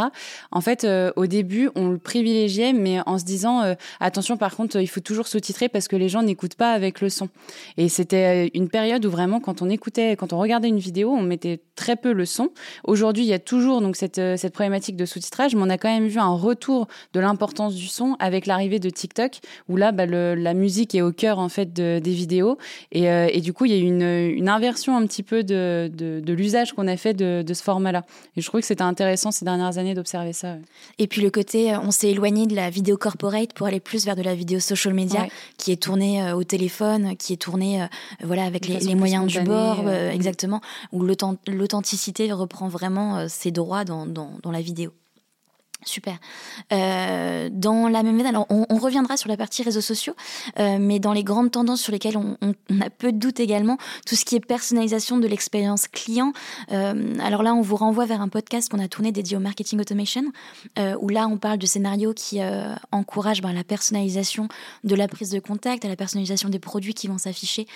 En 0.52 0.62
fait, 0.62 0.84
euh, 0.84 1.12
au 1.16 1.26
début, 1.26 1.70
on 1.76 1.90
le 1.90 1.98
privilégiait, 1.98 2.74
mais 2.74 3.00
en 3.06 3.18
se 3.18 3.24
disant, 3.24 3.62
euh, 3.62 3.76
attention, 4.00 4.38
par 4.38 4.56
contre, 4.56 4.80
il 4.80 4.88
faut 4.88 5.00
toujours 5.00 5.28
sous-titrer 5.28 5.70
parce 5.70 5.88
que 5.88 5.96
les 5.96 6.10
gens 6.10 6.22
n'écoutent 6.22 6.56
pas 6.56 6.74
avec 6.74 7.02
le 7.02 7.10
son. 7.10 7.30
Et 7.78 7.90
c'était 7.90 8.46
euh, 8.46 8.50
une 8.54 8.70
période 8.70 9.06
où 9.06 9.10
vraiment, 9.10 9.40
quand 9.40 9.62
on 9.62 9.70
écoutait, 9.70 10.16
quand 10.16 10.34
on 10.34 10.38
regardait 10.38 10.68
une 10.68 10.80
vidéo, 10.80 11.12
on 11.12 11.22
mettait 11.22 11.62
très 11.76 11.96
peu 11.96 12.12
le 12.12 12.26
son. 12.26 12.50
Aujourd'hui, 12.84 13.24
il 13.24 13.30
y 13.30 13.34
a 13.34 13.40
toujours 13.40 13.82
donc 13.82 13.96
cette, 13.96 14.22
cette 14.38 14.54
problématique 14.54 14.96
de 14.96 15.06
sous-titrage, 15.06 15.56
mais 15.56 15.62
on 15.64 15.70
a 15.70 15.78
quand 15.78 15.90
même 15.90 16.08
vu 16.08 16.20
un 16.20 16.34
retour 16.34 16.88
de 17.14 17.20
l'importance 17.20 17.76
du 17.76 17.88
son 17.88 18.16
avec 18.20 18.46
l'arrivée 18.46 18.80
de 18.80 18.90
TikTok, 18.90 19.40
où 19.70 19.78
là, 19.78 19.92
bah, 19.92 20.06
le, 20.06 20.36
la 20.36 20.54
musique 20.54 20.96
est 20.96 21.02
au 21.02 21.12
cœur 21.12 21.40
en 21.40 21.50
fait 21.50 21.74
de, 21.74 22.00
des 22.00 22.14
vidéos 22.14 22.58
euh, 22.96 23.28
et, 23.32 23.42
du 23.42 23.54
coup, 23.54 23.66
il 23.66 23.72
y 23.72 23.76
a 23.76 23.78
eu 23.78 24.38
une, 24.38 24.50
inversion 24.50 24.96
un 24.96 25.06
petit 25.06 25.24
peu 25.24 25.44
de, 25.44 25.90
l'usage 26.28 26.74
qu'on 26.74 26.88
a 26.88 26.98
fait 26.98 27.14
de, 27.14 27.54
ce 27.54 27.64
format-là. 27.64 28.04
Et 28.36 28.42
je 28.42 28.48
trouve 28.48 28.62
que 28.62 28.68
c'était 28.68 28.84
intéressant 28.84 29.32
ces 29.32 29.46
dernières 29.46 29.78
années 29.78 29.94
d'observer 29.94 30.34
ça. 30.34 30.56
Et 31.00 31.08
puis 31.08 31.22
le 31.22 31.30
côté, 31.30 31.74
euh, 31.74 31.80
on 31.82 31.92
s'est 31.92 32.10
éloigné 32.10 32.48
de 32.48 32.56
la 32.56 32.70
vidéo 32.70 32.98
corporate 32.98 33.54
pour 33.54 33.68
aller 33.68 33.80
plus 33.80 34.06
vers 34.06 34.16
de 34.16 34.22
la 34.22 34.36
vidéo 34.36 34.60
social 34.60 34.94
media, 34.94 35.28
qui 35.58 35.72
est 35.72 35.82
tournée 35.82 36.22
euh, 36.22 36.36
au 36.36 36.44
téléphone, 36.44 37.16
qui 37.18 37.34
est 37.34 37.38
tournée 37.38 37.86
voilà, 38.24 38.44
avec 38.44 38.68
les, 38.68 38.96
moyens 38.96 39.26
du 39.26 39.40
bord, 39.42 39.90
exactement, 39.90 40.62
où 40.92 41.04
l'authenticité 41.04 42.32
reprend 42.32 42.68
vraiment 42.68 43.28
ses 43.28 43.52
droits 43.52 43.84
dans 43.86 44.52
la 44.52 44.62
vidéo. 44.62 44.92
Super. 45.84 46.18
Euh, 46.72 47.50
dans 47.52 47.88
la 47.88 48.02
même 48.02 48.18
veine, 48.18 48.26
alors 48.26 48.48
on, 48.50 48.78
reviendra 48.78 49.18
sur 49.18 49.30
la 49.30 49.38
partie 49.38 49.62
réseaux 49.62 49.82
sociaux, 49.82 50.16
euh, 50.60 50.78
mais 50.80 51.00
dans 51.00 51.14
les 51.14 51.24
grandes 51.24 51.52
tendances 51.52 51.82
sur 51.82 51.92
lesquelles 51.92 52.18
on, 52.18 52.38
a 52.82 52.90
peu 52.90 53.12
de 53.12 53.18
doute 53.18 53.40
également, 53.40 53.78
tout 54.06 54.16
ce 54.16 54.26
qui 54.26 54.36
est 54.36 54.40
personnalisation 54.40 55.18
de 55.18 55.28
l'expérience 55.28 55.88
client. 55.88 56.34
Euh, 56.72 57.14
alors 57.20 57.44
là, 57.44 57.54
on 57.54 57.62
vous 57.62 57.76
renvoie 57.76 58.06
vers 58.06 58.22
un 58.22 58.30
podcast 58.30 58.70
qu'on 58.70 58.80
a 58.80 58.88
tourné 58.88 59.12
dédié 59.12 59.38
au 59.38 59.40
marketing 59.40 59.80
automation, 59.80 60.24
où 61.00 61.10
là, 61.10 61.28
on 61.28 61.38
parle 61.38 61.58
de 61.58 61.66
scénarios 61.66 62.14
qui 62.14 62.40
encouragent 62.92 63.42
ben, 63.42 63.54
la 63.54 63.64
personnalisation 63.64 64.48
de 64.84 64.96
la 64.96 65.08
prise 65.08 65.30
de 65.30 65.40
contact, 65.40 65.86
à 65.86 65.88
la 65.88 65.96
personnalisation 65.96 66.50
des 66.50 66.60
produits 66.60 66.94
qui 66.94 67.08
vont 67.08 67.18
s'afficher 67.18 67.68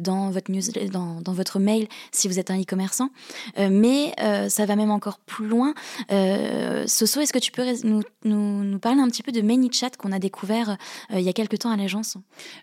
dans 0.00 0.30
votre 0.30 0.50
dans, 0.90 1.32
votre 1.32 1.58
mail 1.58 1.88
si 2.12 2.28
vous 2.28 2.38
êtes 2.38 2.50
un 2.50 2.60
e-commerçant. 2.60 3.10
mais 3.58 4.14
ça 4.48 4.66
va 4.66 4.76
même 4.76 4.90
encore 4.90 5.18
plus 5.18 5.46
loin. 5.46 5.74
Soso, 6.08 7.20
est-ce 7.20 7.32
que 7.32 7.38
tu 7.42 7.50
peux 7.50 7.64
nous, 7.84 8.02
nous, 8.24 8.78
parler 8.78 9.00
un 9.00 9.08
petit 9.08 9.22
peu 9.22 9.32
de 9.32 9.42
ManyChat 9.42 9.90
qu'on 9.98 10.12
a 10.12 10.18
découvert 10.18 10.78
euh, 11.10 11.18
il 11.18 11.22
y 11.22 11.28
a 11.28 11.32
quelques 11.32 11.58
temps 11.58 11.70
à 11.70 11.76
l'agence? 11.76 12.16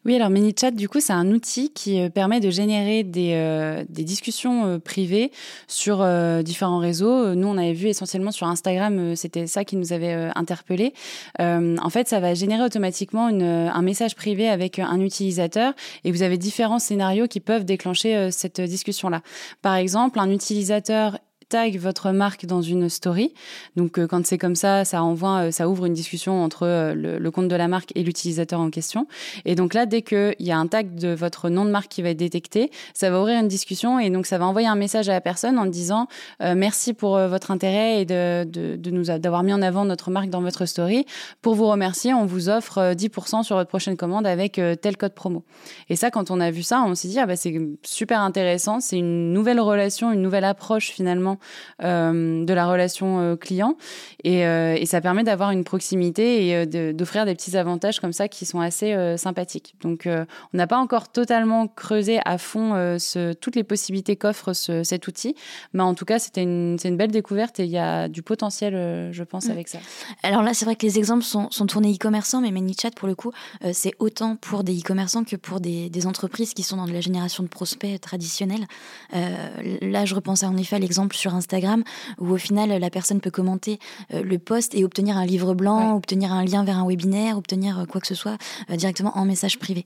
Oui, 0.05 0.15
alors 0.15 0.29
ManyChat, 0.29 0.71
du 0.71 0.87
coup, 0.87 0.99
c'est 0.99 1.13
un 1.13 1.29
outil 1.31 1.71
qui 1.71 1.99
euh, 1.99 2.09
permet 2.09 2.39
de 2.39 2.49
générer 2.49 3.03
des, 3.03 3.33
euh, 3.33 3.83
des 3.89 4.03
discussions 4.03 4.79
privées 4.79 5.31
sur 5.67 6.05
différents 6.43 6.79
réseaux. 6.79 7.35
Nous, 7.35 7.47
on 7.47 7.57
avait 7.57 7.73
vu 7.73 7.87
essentiellement 7.87 8.31
sur 8.31 8.47
Instagram, 8.47 9.15
c'était 9.15 9.47
ça 9.47 9.65
qui 9.65 9.75
nous 9.75 9.91
avait 9.91 10.29
interpellé. 10.35 10.93
en 11.39 11.89
fait, 11.89 12.07
ça 12.07 12.19
va 12.19 12.33
générer 12.33 12.63
automatiquement 12.63 13.27
une, 13.27 13.43
un 13.43 13.81
message 13.81 14.15
privé 14.15 14.47
avec 14.47 14.79
un 14.79 14.99
utilisateur 15.01 15.73
et 16.03 16.11
vous 16.11 16.23
avez 16.23 16.37
différents 16.37 16.79
scénarios 16.79 17.27
qui 17.27 17.41
peuvent 17.41 17.65
déclencher 17.65 18.31
cette 18.31 18.61
discussion-là. 18.61 19.21
Par 19.61 19.75
exemple, 19.75 20.19
un 20.19 20.29
utilisateur 20.29 21.17
tag 21.49 21.77
votre 21.77 22.11
marque 22.11 22.45
dans 22.45 22.61
une 22.61 22.89
story. 22.89 23.33
Donc 23.75 23.97
euh, 23.97 24.07
quand 24.07 24.25
c'est 24.25 24.37
comme 24.37 24.55
ça, 24.55 24.85
ça 24.85 25.03
envoie, 25.03 25.47
euh, 25.47 25.51
ça 25.51 25.67
ouvre 25.67 25.87
une 25.87 25.93
discussion 25.93 26.43
entre 26.43 26.65
euh, 26.65 26.93
le, 26.93 27.31
compte 27.31 27.47
de 27.47 27.55
la 27.55 27.67
marque 27.67 27.91
et 27.95 28.03
l'utilisateur 28.03 28.59
en 28.59 28.69
question. 28.69 29.07
Et 29.45 29.55
donc 29.55 29.73
là, 29.73 29.85
dès 29.85 30.03
qu'il 30.03 30.35
y 30.39 30.51
a 30.51 30.57
un 30.57 30.67
tag 30.67 30.95
de 30.95 31.09
votre 31.09 31.49
nom 31.49 31.65
de 31.65 31.71
marque 31.71 31.89
qui 31.89 32.01
va 32.01 32.09
être 32.09 32.17
détecté, 32.17 32.71
ça 32.93 33.09
va 33.09 33.19
ouvrir 33.19 33.39
une 33.39 33.47
discussion 33.47 33.99
et 33.99 34.09
donc 34.09 34.25
ça 34.27 34.37
va 34.37 34.45
envoyer 34.45 34.67
un 34.67 34.75
message 34.75 35.09
à 35.09 35.13
la 35.13 35.21
personne 35.21 35.57
en 35.57 35.65
disant 35.65 36.07
merci 36.39 36.93
pour 36.93 37.17
votre 37.17 37.51
intérêt 37.51 38.01
et 38.01 38.05
de, 38.05 38.43
de, 38.43 38.91
nous 38.91 39.05
d'avoir 39.05 39.43
mis 39.43 39.53
en 39.53 39.61
avant 39.61 39.85
notre 39.85 40.11
marque 40.11 40.29
dans 40.29 40.41
votre 40.41 40.65
story. 40.65 41.05
Pour 41.41 41.55
vous 41.55 41.67
remercier, 41.67 42.13
on 42.13 42.25
vous 42.25 42.49
offre 42.49 42.93
10% 42.93 43.43
sur 43.43 43.55
votre 43.55 43.69
prochaine 43.69 43.97
commande 43.97 44.27
avec 44.27 44.59
tel 44.81 44.97
code 44.97 45.13
promo. 45.13 45.43
Et 45.89 45.95
ça, 45.95 46.11
quand 46.11 46.31
on 46.31 46.39
a 46.39 46.51
vu 46.51 46.63
ça, 46.63 46.83
on 46.85 46.95
s'est 46.95 47.07
dit 47.07 47.19
ah 47.19 47.25
bah 47.25 47.35
c'est 47.35 47.55
super 47.83 48.21
intéressant, 48.21 48.79
c'est 48.79 48.97
une 48.97 49.33
nouvelle 49.33 49.59
relation, 49.59 50.11
une 50.11 50.21
nouvelle 50.21 50.45
approche 50.45 50.89
finalement 50.89 51.38
de 51.79 52.53
la 52.53 52.67
relation 52.67 53.37
client 53.37 53.75
et, 54.23 54.39
et, 54.41 54.85
ça 54.85 55.01
permet 55.01 55.23
d'avoir 55.23 55.51
une 55.51 55.63
proximité 55.63 56.47
et 56.47 56.65
d'offrir 56.93 57.25
des 57.25 57.35
petits 57.35 57.57
avantages 57.57 57.99
comme 57.99 58.13
ça 58.13 58.27
qui 58.27 58.45
sont 58.45 58.59
assez 58.59 58.95
sympathiques. 59.17 59.75
Donc 59.81 60.07
on 60.07 60.57
n'a 60.57 60.67
pas 60.67 60.77
encore 60.77 61.09
totalement 61.09 61.67
creusé 61.67 62.19
à 62.25 62.37
fond 62.37 62.73
ce, 62.99 63.33
toutes 63.33 63.55
les 63.55 63.63
possibilités 63.63 64.15
qu'offre 64.15 64.53
cet 64.53 65.07
outil, 65.07 65.35
mais 65.73 65.83
en 65.83 65.93
tout 65.93 66.05
cas 66.05 66.19
c'était 66.19 66.43
une, 66.43 66.77
une 66.83 66.97
belle 66.97 67.11
découverte 67.11 67.59
et 67.59 67.65
il 67.65 67.71
y 67.71 67.77
a 67.77 68.07
du 68.07 68.21
potentiel, 68.21 69.11
je 69.11 69.23
pense, 69.23 69.47
mm. 69.47 69.51
avec 69.51 69.67
ça. 69.67 69.79
Alors 70.23 70.43
là, 70.43 70.53
c'est 70.53 70.65
vrai 70.65 70.75
que 70.75 70.85
les 70.85 70.97
exemples 70.97 71.23
sont, 71.23 71.49
sont 71.51 71.65
tournés 71.65 71.93
e-commerçants, 71.93 72.41
mais 72.41 72.51
ManyChat, 72.51 72.91
pour 72.91 73.07
le 73.07 73.15
coup, 73.15 73.31
c'est 73.73 73.93
autant 73.99 74.35
pour 74.35 74.63
des 74.63 74.79
e-commerçants 74.79 75.23
que 75.23 75.35
pour 75.35 75.59
des, 75.59 75.89
des, 75.89 76.07
entreprises 76.07 76.53
qui 76.53 76.63
sont 76.63 76.77
dans 76.77 76.85
de 76.85 76.93
la 76.93 77.01
génération 77.01 77.43
de 77.43 77.49
prospects 77.49 77.99
traditionnels. 78.01 78.65
Euh, 79.13 79.77
là, 79.81 80.05
je 80.05 80.15
repense 80.15 80.43
en 80.43 80.57
effet 80.57 80.77
à 80.77 80.79
l'exemple 80.79 81.15
sur 81.15 81.28
Instagram 81.35 81.83
où 82.19 82.31
au 82.31 82.37
final, 82.37 82.69
la 82.69 82.89
personne 82.89 83.21
peut 83.21 83.31
commenter 83.31 83.79
euh, 84.13 84.23
le 84.23 84.39
post 84.39 84.75
et 84.75 84.83
obtenir 84.83 85.17
un 85.17 85.25
livre 85.25 85.53
blanc, 85.53 85.95
obtenir 85.95 86.33
un 86.33 86.43
lien 86.43 86.63
vers 86.63 86.77
un 86.77 86.87
webinaire, 86.87 87.37
obtenir 87.37 87.79
euh, 87.79 87.85
quoi 87.85 88.01
que 88.01 88.07
ce 88.07 88.15
soit 88.15 88.37
directement 88.69 89.17
en 89.17 89.25
message 89.25 89.59
privé. 89.59 89.85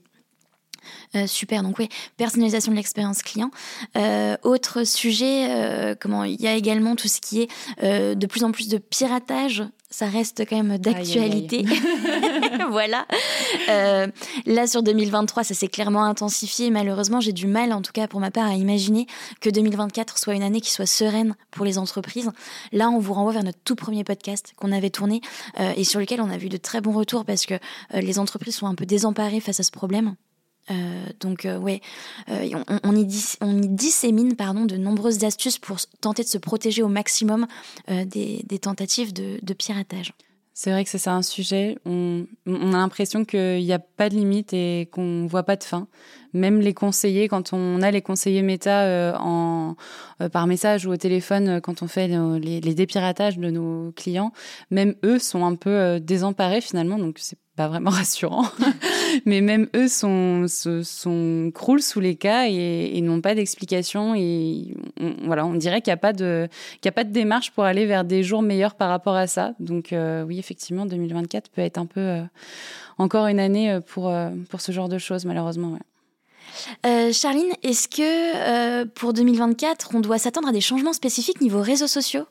super, 1.26 1.62
donc 1.62 1.78
oui, 1.78 1.88
personnalisation 2.16 2.72
de 2.72 2.76
l'expérience 2.76 3.22
client. 3.22 3.50
autre 4.42 4.84
sujet, 4.84 5.96
comment 6.00 6.24
il 6.24 6.40
y 6.40 6.46
a 6.46 6.54
également 6.54 6.96
tout 6.96 7.08
ce 7.08 7.20
qui 7.20 7.42
est 7.42 8.14
de 8.14 8.26
plus 8.26 8.44
en 8.44 8.52
plus 8.52 8.68
de 8.68 8.78
piratage 8.78 9.64
ça 9.90 10.06
reste 10.06 10.44
quand 10.48 10.56
même 10.56 10.78
d'actualité. 10.78 11.64
voilà. 12.70 13.06
Euh, 13.68 14.08
là, 14.46 14.66
sur 14.66 14.82
2023, 14.82 15.44
ça 15.44 15.54
s'est 15.54 15.68
clairement 15.68 16.04
intensifié. 16.04 16.70
Malheureusement, 16.70 17.20
j'ai 17.20 17.32
du 17.32 17.46
mal, 17.46 17.72
en 17.72 17.80
tout 17.80 17.92
cas 17.92 18.08
pour 18.08 18.18
ma 18.18 18.30
part, 18.30 18.48
à 18.48 18.54
imaginer 18.54 19.06
que 19.40 19.50
2024 19.50 20.18
soit 20.18 20.34
une 20.34 20.42
année 20.42 20.60
qui 20.60 20.72
soit 20.72 20.86
sereine 20.86 21.36
pour 21.50 21.64
les 21.64 21.78
entreprises. 21.78 22.30
Là, 22.72 22.90
on 22.90 22.98
vous 22.98 23.12
renvoie 23.12 23.32
vers 23.32 23.44
notre 23.44 23.60
tout 23.64 23.76
premier 23.76 24.02
podcast 24.02 24.52
qu'on 24.56 24.72
avait 24.72 24.90
tourné 24.90 25.20
euh, 25.60 25.72
et 25.76 25.84
sur 25.84 26.00
lequel 26.00 26.20
on 26.20 26.30
a 26.30 26.38
vu 26.38 26.48
de 26.48 26.56
très 26.56 26.80
bons 26.80 26.92
retours 26.92 27.24
parce 27.24 27.46
que 27.46 27.54
euh, 27.54 28.00
les 28.00 28.18
entreprises 28.18 28.56
sont 28.56 28.66
un 28.66 28.74
peu 28.74 28.86
désemparées 28.86 29.40
face 29.40 29.60
à 29.60 29.62
ce 29.62 29.70
problème. 29.70 30.16
Euh, 30.70 31.04
donc 31.20 31.44
euh, 31.44 31.58
ouais, 31.58 31.80
euh, 32.30 32.48
on, 32.82 32.96
y 32.96 33.02
y 33.02 33.68
dissémine 33.68 34.34
pardon 34.34 34.64
de 34.64 34.76
nombreuses 34.76 35.24
astuces 35.24 35.58
pour 35.58 35.76
tenter 36.00 36.22
de 36.22 36.28
se 36.28 36.38
protéger 36.38 36.82
au 36.82 36.88
maximum 36.88 37.46
des, 37.88 38.42
des, 38.46 38.58
tentatives 38.58 39.12
de, 39.12 39.52
piratage. 39.52 40.12
C'est 40.56 40.70
vrai 40.70 40.84
que 40.84 40.90
c'est 40.90 41.08
un 41.08 41.22
sujet. 41.22 41.78
On, 41.84 42.26
a 42.46 42.76
l'impression 42.76 43.24
qu'il 43.24 43.62
n'y 43.62 43.72
a 43.72 43.78
pas 43.78 44.08
de 44.08 44.14
limite 44.14 44.52
et 44.52 44.88
qu'on 44.92 45.26
voit 45.26 45.42
pas 45.42 45.56
de 45.56 45.64
fin. 45.64 45.88
Même 46.32 46.60
les 46.60 46.74
conseillers, 46.74 47.28
quand 47.28 47.52
on 47.52 47.82
a 47.82 47.90
les 47.90 48.02
conseillers 48.02 48.42
méta 48.42 49.12
par 50.32 50.46
message 50.46 50.86
ou 50.86 50.92
au 50.92 50.96
téléphone, 50.96 51.60
quand 51.60 51.82
on 51.82 51.88
fait 51.88 52.08
les, 52.08 52.60
les, 52.60 52.74
dépiratages 52.74 53.38
de 53.38 53.50
nos 53.50 53.92
clients, 53.92 54.32
même 54.70 54.94
eux 55.04 55.18
sont 55.18 55.44
un 55.44 55.56
peu 55.56 55.98
désemparés 56.00 56.60
finalement. 56.60 56.98
Donc 56.98 57.18
c'est 57.18 57.38
pas 57.56 57.68
vraiment 57.68 57.90
rassurant. 57.90 58.46
Mais 59.24 59.40
même 59.40 59.68
eux 59.74 59.88
sont, 59.88 60.46
sont, 60.48 61.50
croulent 61.54 61.82
sous 61.82 62.00
les 62.00 62.16
cas 62.16 62.46
et, 62.48 63.00
n'ont 63.00 63.20
pas 63.20 63.34
d'explication. 63.34 64.14
Et 64.14 64.74
voilà, 65.24 65.46
on 65.46 65.54
dirait 65.54 65.80
qu'il 65.80 65.90
n'y 65.90 65.94
a, 65.94 65.98
pas 65.98 66.12
de, 66.12 66.48
a 66.84 66.92
pas 66.92 67.04
de 67.04 67.12
démarche 67.12 67.50
pour 67.50 67.64
aller 67.64 67.86
vers 67.86 68.04
des 68.04 68.22
jours 68.22 68.42
meilleurs 68.42 68.74
par 68.74 68.88
rapport 68.88 69.14
à 69.16 69.26
ça. 69.26 69.54
Donc 69.60 69.92
euh, 69.92 70.24
oui, 70.24 70.38
effectivement, 70.38 70.86
2024 70.86 71.50
peut 71.50 71.62
être 71.62 71.78
un 71.78 71.86
peu 71.86 72.00
euh, 72.00 72.22
encore 72.98 73.26
une 73.26 73.40
année 73.40 73.70
euh, 73.70 73.80
pour, 73.80 74.12
pour 74.50 74.60
ce 74.60 74.72
genre 74.72 74.88
de 74.88 74.98
choses, 74.98 75.24
malheureusement. 75.24 75.78
Charline, 76.84 77.52
est-ce 77.62 77.88
que 77.88 78.84
pour 78.84 79.12
2024, 79.12 79.90
on 79.94 80.00
doit 80.00 80.18
s'attendre 80.18 80.48
à 80.48 80.52
des 80.52 80.60
changements 80.60 80.92
spécifiques 80.92 81.40
niveau 81.40 81.60
réseaux 81.60 81.88
sociaux? 81.88 82.26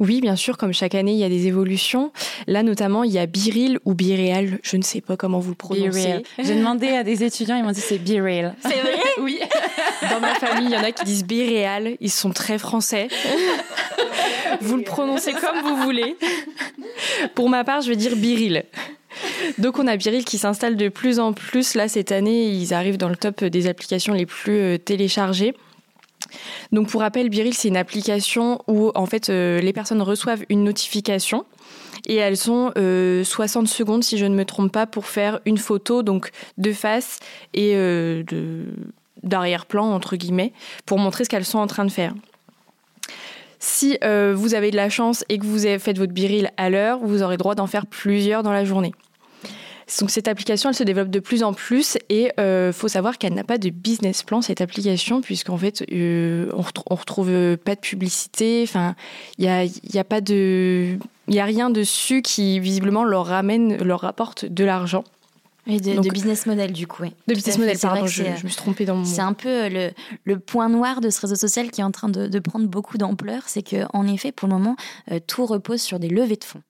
Oui, 0.00 0.20
bien 0.20 0.36
sûr, 0.36 0.56
comme 0.56 0.72
chaque 0.72 0.94
année, 0.94 1.12
il 1.12 1.18
y 1.18 1.24
a 1.24 1.28
des 1.28 1.46
évolutions. 1.46 2.12
Là, 2.46 2.62
notamment, 2.62 3.04
il 3.04 3.12
y 3.12 3.18
a 3.18 3.26
Biril 3.26 3.78
ou 3.84 3.94
Biréal, 3.94 4.58
je 4.62 4.76
ne 4.76 4.82
sais 4.82 5.00
pas 5.00 5.16
comment 5.16 5.38
vous 5.38 5.50
le 5.50 5.56
prononcez. 5.56 6.22
J'ai 6.38 6.54
demandé 6.54 6.88
à 6.88 7.04
des 7.04 7.24
étudiants, 7.24 7.56
ils 7.56 7.64
m'ont 7.64 7.72
dit 7.72 7.80
c'est 7.80 7.98
Biréal. 7.98 8.54
C'est 8.62 8.80
vrai? 8.80 8.94
Oui. 9.20 9.40
Dans 10.10 10.20
ma 10.20 10.34
famille, 10.34 10.66
il 10.66 10.72
y 10.72 10.76
en 10.76 10.84
a 10.84 10.92
qui 10.92 11.04
disent 11.04 11.24
Biréal, 11.24 11.96
ils 12.00 12.10
sont 12.10 12.30
très 12.30 12.56
français. 12.56 13.08
vous 14.60 14.76
le 14.76 14.84
prononcez 14.84 15.32
comme 15.32 15.60
vous 15.62 15.76
voulez. 15.82 16.16
Pour 17.34 17.48
ma 17.48 17.64
part, 17.64 17.80
je 17.80 17.88
vais 17.88 17.96
dire 17.96 18.14
Biril. 18.14 18.64
Donc 19.58 19.78
on 19.78 19.86
a 19.86 19.96
Biril 19.96 20.24
qui 20.24 20.38
s'installe 20.38 20.76
de 20.76 20.88
plus 20.88 21.18
en 21.18 21.32
plus. 21.32 21.74
Là, 21.74 21.88
cette 21.88 22.12
année, 22.12 22.48
ils 22.50 22.72
arrivent 22.72 22.96
dans 22.96 23.08
le 23.08 23.16
top 23.16 23.44
des 23.44 23.66
applications 23.66 24.14
les 24.14 24.26
plus 24.26 24.58
euh, 24.58 24.78
téléchargées. 24.78 25.54
Donc 26.72 26.88
pour 26.88 27.00
rappel, 27.00 27.28
Biril, 27.28 27.54
c'est 27.54 27.68
une 27.68 27.76
application 27.76 28.60
où 28.66 28.90
en 28.94 29.06
fait 29.06 29.30
euh, 29.30 29.60
les 29.60 29.72
personnes 29.72 30.02
reçoivent 30.02 30.44
une 30.48 30.64
notification 30.64 31.44
et 32.06 32.16
elles 32.16 32.50
ont 32.50 32.68
60 32.68 32.76
euh, 32.76 33.66
secondes, 33.66 34.04
si 34.04 34.18
je 34.18 34.26
ne 34.26 34.34
me 34.34 34.44
trompe 34.44 34.72
pas, 34.72 34.86
pour 34.86 35.06
faire 35.06 35.40
une 35.44 35.58
photo 35.58 36.02
donc 36.02 36.30
de 36.56 36.72
face 36.72 37.18
et 37.54 37.72
euh, 37.74 38.22
d'arrière-plan 39.22 39.84
entre 39.84 40.16
guillemets 40.16 40.52
pour 40.86 40.98
montrer 40.98 41.24
ce 41.24 41.28
qu'elles 41.28 41.44
sont 41.44 41.58
en 41.58 41.66
train 41.66 41.84
de 41.84 41.90
faire. 41.90 42.14
Si 43.60 43.98
vous 44.02 44.54
avez 44.54 44.70
de 44.70 44.76
la 44.76 44.88
chance 44.88 45.24
et 45.28 45.38
que 45.38 45.44
vous 45.44 45.66
avez 45.66 45.80
fait 45.80 45.98
votre 45.98 46.12
biril 46.12 46.52
à 46.56 46.70
l'heure, 46.70 47.00
vous 47.02 47.24
aurez 47.24 47.36
droit 47.36 47.56
d'en 47.56 47.66
faire 47.66 47.86
plusieurs 47.86 48.44
dans 48.44 48.52
la 48.52 48.64
journée. 48.64 48.92
Donc 50.00 50.10
cette 50.10 50.28
application, 50.28 50.68
elle 50.68 50.74
se 50.74 50.84
développe 50.84 51.08
de 51.08 51.20
plus 51.20 51.42
en 51.42 51.54
plus 51.54 51.96
et 52.10 52.30
euh, 52.38 52.72
faut 52.72 52.88
savoir 52.88 53.16
qu'elle 53.18 53.34
n'a 53.34 53.44
pas 53.44 53.58
de 53.58 53.70
business 53.70 54.22
plan 54.22 54.42
cette 54.42 54.60
application 54.60 55.20
puisqu'en 55.22 55.56
fait 55.56 55.84
euh, 55.92 56.50
on, 56.54 56.62
retrouve, 56.62 56.98
retrouve 56.98 57.56
pas 57.56 57.74
de 57.74 57.80
publicité. 57.80 58.60
Enfin, 58.64 58.94
il 59.38 59.44
y 59.44 59.48
a, 59.48 59.64
y 59.64 59.98
a 59.98 60.04
pas 60.04 60.20
de, 60.20 60.98
il 61.28 61.34
y 61.34 61.40
a 61.40 61.44
rien 61.44 61.70
dessus 61.70 62.22
qui 62.22 62.60
visiblement 62.60 63.04
leur 63.04 63.26
ramène, 63.26 63.76
leur 63.82 64.00
rapporte 64.00 64.44
de 64.44 64.64
l'argent. 64.64 65.04
Et 65.70 65.80
de, 65.80 66.10
business 66.10 66.46
model, 66.46 66.72
du 66.72 66.86
coup, 66.86 67.02
oui. 67.02 67.12
De 67.26 67.34
business 67.34 67.58
model, 67.58 67.76
pardon, 67.78 68.06
je, 68.06 68.24
je, 68.24 68.44
me 68.44 68.48
suis 68.48 68.56
trompée 68.56 68.86
dans 68.86 68.96
mon 68.96 69.04
C'est 69.04 69.20
un 69.20 69.34
peu 69.34 69.48
euh, 69.48 69.68
le, 69.68 69.90
le, 70.24 70.38
point 70.38 70.70
noir 70.70 71.02
de 71.02 71.10
ce 71.10 71.20
réseau 71.20 71.34
social 71.34 71.70
qui 71.70 71.82
est 71.82 71.84
en 71.84 71.90
train 71.90 72.08
de, 72.08 72.26
de 72.26 72.38
prendre 72.38 72.66
beaucoup 72.66 72.96
d'ampleur. 72.96 73.42
C'est 73.46 73.62
qu'en 73.62 74.06
effet, 74.06 74.32
pour 74.32 74.48
le 74.48 74.54
moment, 74.54 74.76
euh, 75.12 75.20
tout 75.26 75.44
repose 75.44 75.82
sur 75.82 75.98
des 75.98 76.08
levées 76.08 76.36
de 76.36 76.44
fonds. 76.44 76.62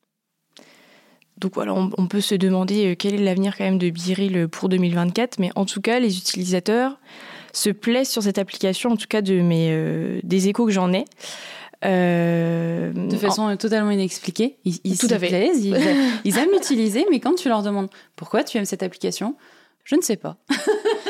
Donc 1.40 1.54
voilà, 1.54 1.73
on, 1.73 2.07
peut 2.09 2.21
se 2.21 2.35
demander 2.35 2.87
euh, 2.92 2.95
quel 2.99 3.14
est 3.14 3.18
l'avenir 3.18 3.57
quand 3.57 3.64
même 3.64 3.78
de 3.78 3.90
Biril 3.90 4.49
pour 4.49 4.68
2024, 4.68 5.38
mais 5.38 5.50
en 5.54 5.64
tout 5.64 5.80
cas, 5.80 6.00
les 6.00 6.18
utilisateurs 6.18 6.99
se 7.52 7.71
plaisent 7.71 8.09
sur 8.09 8.23
cette 8.23 8.38
application, 8.38 8.90
en 8.90 8.97
tout 8.97 9.07
cas 9.09 9.23
de 9.23 9.40
mes, 9.40 9.68
euh, 9.71 10.21
des 10.25 10.49
échos 10.49 10.66
que 10.66 10.73
j'en 10.73 10.92
ai. 10.92 11.04
Euh, 11.85 12.92
de 12.92 13.16
façon 13.16 13.57
totalement 13.57 13.92
inexpliquée. 13.92 14.57
Ils, 14.64 14.78
ils 14.83 14.99
Tout 14.99 15.07
à 15.11 15.18
fait. 15.18 15.28
Plaisent, 15.28 15.64
ils, 15.64 15.76
ils 16.25 16.38
aiment 16.38 16.50
l'utiliser, 16.52 17.07
mais 17.09 17.21
quand 17.21 17.35
tu 17.35 17.49
leur 17.49 17.62
demandes 17.62 17.88
pourquoi 18.16 18.42
tu 18.42 18.59
aimes 18.59 18.64
cette 18.64 18.83
application, 18.83 19.37
je 19.85 19.95
ne 19.95 20.02
sais 20.02 20.16
pas. 20.16 20.37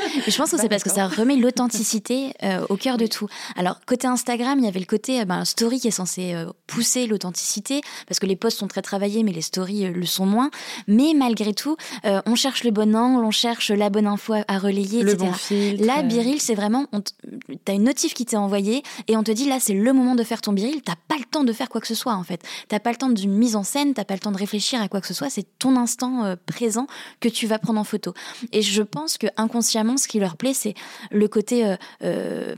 je 0.26 0.36
pense 0.36 0.50
que 0.50 0.58
c'est 0.58 0.68
parce 0.68 0.82
que 0.82 0.90
ça 0.90 1.06
remet 1.06 1.36
l'authenticité 1.48 2.32
euh, 2.42 2.64
au 2.68 2.76
cœur 2.76 2.96
de 2.96 3.06
tout. 3.06 3.28
Alors, 3.56 3.80
côté 3.86 4.06
Instagram, 4.06 4.58
il 4.58 4.64
y 4.64 4.68
avait 4.68 4.80
le 4.80 4.86
côté 4.86 5.20
euh, 5.20 5.24
ben, 5.24 5.44
story 5.44 5.80
qui 5.80 5.88
est 5.88 5.92
censé 5.92 6.34
euh, 6.34 6.46
pousser 6.66 7.06
l'authenticité, 7.06 7.80
parce 8.06 8.18
que 8.18 8.26
les 8.26 8.36
posts 8.36 8.58
sont 8.58 8.68
très 8.68 8.82
travaillés, 8.82 9.22
mais 9.22 9.32
les 9.32 9.42
stories 9.42 9.92
le 9.92 10.06
sont 10.06 10.26
moins. 10.26 10.50
Mais 10.86 11.12
malgré 11.14 11.54
tout, 11.54 11.76
on 12.04 12.34
cherche 12.34 12.64
le 12.64 12.70
bon 12.70 12.94
angle, 12.94 13.24
on 13.24 13.30
cherche 13.30 13.70
la 13.70 13.90
bonne 13.90 14.06
info 14.06 14.34
à, 14.46 14.58
relayer, 14.58 15.02
le 15.02 15.12
etc. 15.12 15.30
Bon 15.30 15.32
filtre. 15.32 15.84
Là, 15.86 16.02
Biril, 16.02 16.40
c'est 16.40 16.54
vraiment, 16.54 16.86
tu 16.92 17.72
as 17.72 17.74
une 17.74 17.84
notif 17.84 18.14
qui 18.14 18.26
t'est 18.26 18.36
envoyée, 18.36 18.82
et 19.06 19.16
on 19.16 19.22
te 19.22 19.30
dit, 19.30 19.48
là, 19.48 19.58
c'est 19.60 19.74
le 19.74 19.92
moment 19.92 20.14
de 20.14 20.22
faire 20.24 20.40
ton 20.40 20.52
Biril. 20.52 20.82
T'as 20.82 20.96
pas 21.08 21.16
le 21.18 21.24
temps 21.24 21.44
de 21.44 21.52
faire 21.52 21.68
quoi 21.68 21.80
que 21.80 21.86
ce 21.86 21.94
soit, 21.94 22.14
en 22.14 22.22
fait. 22.22 22.42
T'as 22.68 22.80
pas 22.80 22.90
le 22.90 22.96
temps 22.96 23.08
d'une 23.08 23.32
mise 23.32 23.56
en 23.56 23.64
scène, 23.64 23.94
t'as 23.94 24.04
pas 24.04 24.14
le 24.14 24.20
temps 24.20 24.32
de 24.32 24.38
réfléchir 24.38 24.80
à 24.80 24.88
quoi 24.88 25.00
que 25.00 25.06
ce 25.06 25.14
soit. 25.14 25.30
C'est 25.30 25.46
ton 25.58 25.76
instant 25.76 26.36
présent 26.46 26.86
que 27.20 27.28
tu 27.28 27.46
vas 27.46 27.58
prendre 27.58 27.80
en 27.80 27.84
photo. 27.84 28.14
Et 28.52 28.62
je 28.62 28.82
pense 28.82 29.18
que 29.18 29.26
inconsciemment, 29.36 29.96
ce 29.98 30.08
qui 30.08 30.18
leur 30.18 30.36
plaît, 30.36 30.54
c'est 30.54 30.74
le 31.10 31.28
côté 31.28 31.66
euh, 31.66 31.76
euh, 32.02 32.54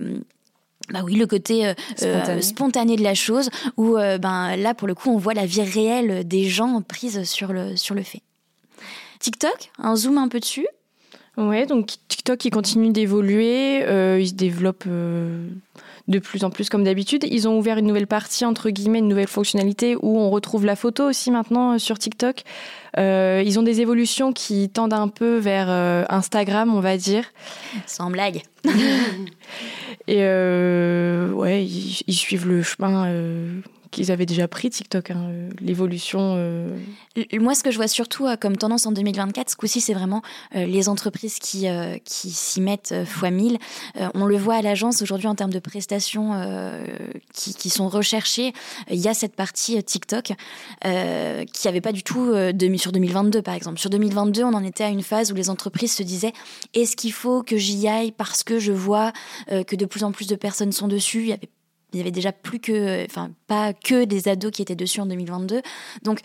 bah 0.91 1.01
oui, 1.05 1.15
le 1.15 1.27
côté 1.27 1.67
euh, 1.67 2.41
spontané. 2.41 2.97
de 2.97 3.03
la 3.03 3.15
chose, 3.15 3.51
où 3.77 3.95
ben 3.95 4.57
là 4.57 4.75
pour 4.75 4.89
le 4.89 4.95
coup 4.95 5.11
on 5.11 5.19
voit 5.19 5.35
la 5.35 5.47
vie 5.47 5.63
réelle 5.63 6.27
des 6.27 6.45
gens 6.45 6.83
prise 6.83 7.25
sur 7.25 7.53
le 7.53 7.77
sur 7.77 7.95
le 7.95 8.03
fait. 8.03 8.23
TikTok, 9.21 9.71
un 9.79 9.97
zoom 9.97 10.19
un 10.19 10.29
peu 10.29 10.41
dessus. 10.41 10.67
Ouais, 11.37 11.67
donc 11.67 11.93
TikTok 12.09 12.45
il 12.45 12.51
continue 12.51 12.91
d'évoluer, 12.91 13.79
il 14.21 14.29
se 14.29 14.35
développe 14.35 14.85
de 14.87 16.19
plus 16.19 16.43
en 16.45 16.51
plus 16.51 16.69
comme 16.69 16.83
d'habitude. 16.83 17.25
Ils 17.31 17.47
ont 17.47 17.57
ouvert 17.57 17.79
une 17.79 17.87
nouvelle 17.87 18.09
partie, 18.09 18.45
entre 18.45 18.71
guillemets, 18.71 18.99
une 18.99 19.09
nouvelle 19.09 19.29
fonctionnalité 19.29 19.97
où 19.97 20.19
on 20.19 20.31
retrouve 20.31 20.65
la 20.65 20.75
photo 20.77 21.09
aussi 21.09 21.31
maintenant 21.31 21.79
sur 21.79 21.99
TikTok. 21.99 22.43
Euh, 22.99 23.43
ils 23.45 23.59
ont 23.59 23.63
des 23.63 23.81
évolutions 23.81 24.33
qui 24.33 24.69
tendent 24.69 24.93
un 24.93 25.09
peu 25.09 25.39
vers 25.39 25.67
euh, 25.69 26.05
Instagram, 26.09 26.75
on 26.75 26.81
va 26.81 26.97
dire. 26.97 27.25
Sans 27.87 28.11
blague. 28.11 28.43
Et 30.09 30.25
ouais, 30.25 31.65
ils, 31.65 32.15
suivent 32.15 32.49
le 32.49 32.63
chemin 32.63 33.07
qu'ils 33.93 34.11
avaient 34.11 34.27
déjà 34.27 34.49
pris 34.49 34.71
TikTok, 34.71 35.11
hein, 35.11 35.31
l'évolution. 35.61 36.35
Moi, 37.39 37.55
ce 37.55 37.63
que 37.63 37.71
je 37.71 37.77
vois 37.77 37.87
surtout 37.87 38.27
comme 38.41 38.57
tendance 38.57 38.87
en 38.87 38.93
2024, 38.93 39.51
ce 39.51 39.57
coup-ci, 39.57 39.81
c'est 39.81 39.95
vraiment 39.95 40.23
les 40.53 40.89
entreprises 40.89 41.39
qui, 41.39 41.67
qui 42.05 42.31
s'y 42.31 42.61
mettent 42.61 42.95
fois 43.05 43.31
1000. 43.31 43.59
on 44.15 44.27
le 44.27 44.37
voit 44.37 44.57
à 44.57 44.63
l'agence 44.63 45.01
aujourd'hui 45.01 45.29
en 45.29 45.37
termes 45.37 45.53
de 45.53 45.61
prestations 45.61 46.33
qui, 47.33 47.55
qui, 47.55 47.71
sont 47.71 47.89
recherchées. 47.89 48.53
Il 48.91 48.99
y 48.99 49.09
a 49.09 49.15
cette 49.15 49.37
partie 49.37 49.81
TikTok 49.83 50.25
qui 50.25 50.33
n'y 50.83 51.69
avait 51.69 51.81
pas 51.81 51.93
du 51.93 52.03
tout 52.03 52.33
de, 52.33 52.67
sur 52.81 52.93
2022, 52.93 53.43
par 53.43 53.55
exemple. 53.55 53.79
Sur 53.79 53.91
2022, 53.91 54.45
on 54.45 54.55
en 54.55 54.65
était 54.65 54.85
à 54.85 54.89
une 54.89 55.03
phase 55.03 55.31
où 55.33 55.35
les 55.35 55.51
entreprises 55.51 55.93
se 55.93 56.03
disaient 56.03 56.33
est-ce 56.75 56.97
qu'il 56.97 57.13
faut 57.13 57.43
que 57.43 57.57
j'y 57.57 57.87
aille 57.89 58.13
parce 58.13 58.43
que 58.43 58.59
je 58.59 58.73
vois 58.73 59.13
que 59.49 59.77
de 59.77 59.85
plus 59.85 60.05
en 60.05 60.13
plus 60.13 60.27
de 60.27 60.37
personnes 60.37 60.73
sont 60.73 60.89
dessus? 60.89 61.21
Il 61.21 61.29
y 61.29 61.33
avait 61.33 61.51
il 61.93 61.99
y 61.99 62.01
avait 62.01 62.11
déjà 62.11 62.33
plus 62.33 62.61
que, 62.61 63.05
enfin, 63.05 63.31
pas 63.47 63.73
que 63.73 64.05
des 64.05 64.29
ados 64.29 64.53
qui 64.53 64.63
étaient 64.63 64.77
dessus 64.77 65.01
en 65.01 65.07
2022. 65.07 65.63
Donc, 66.03 66.21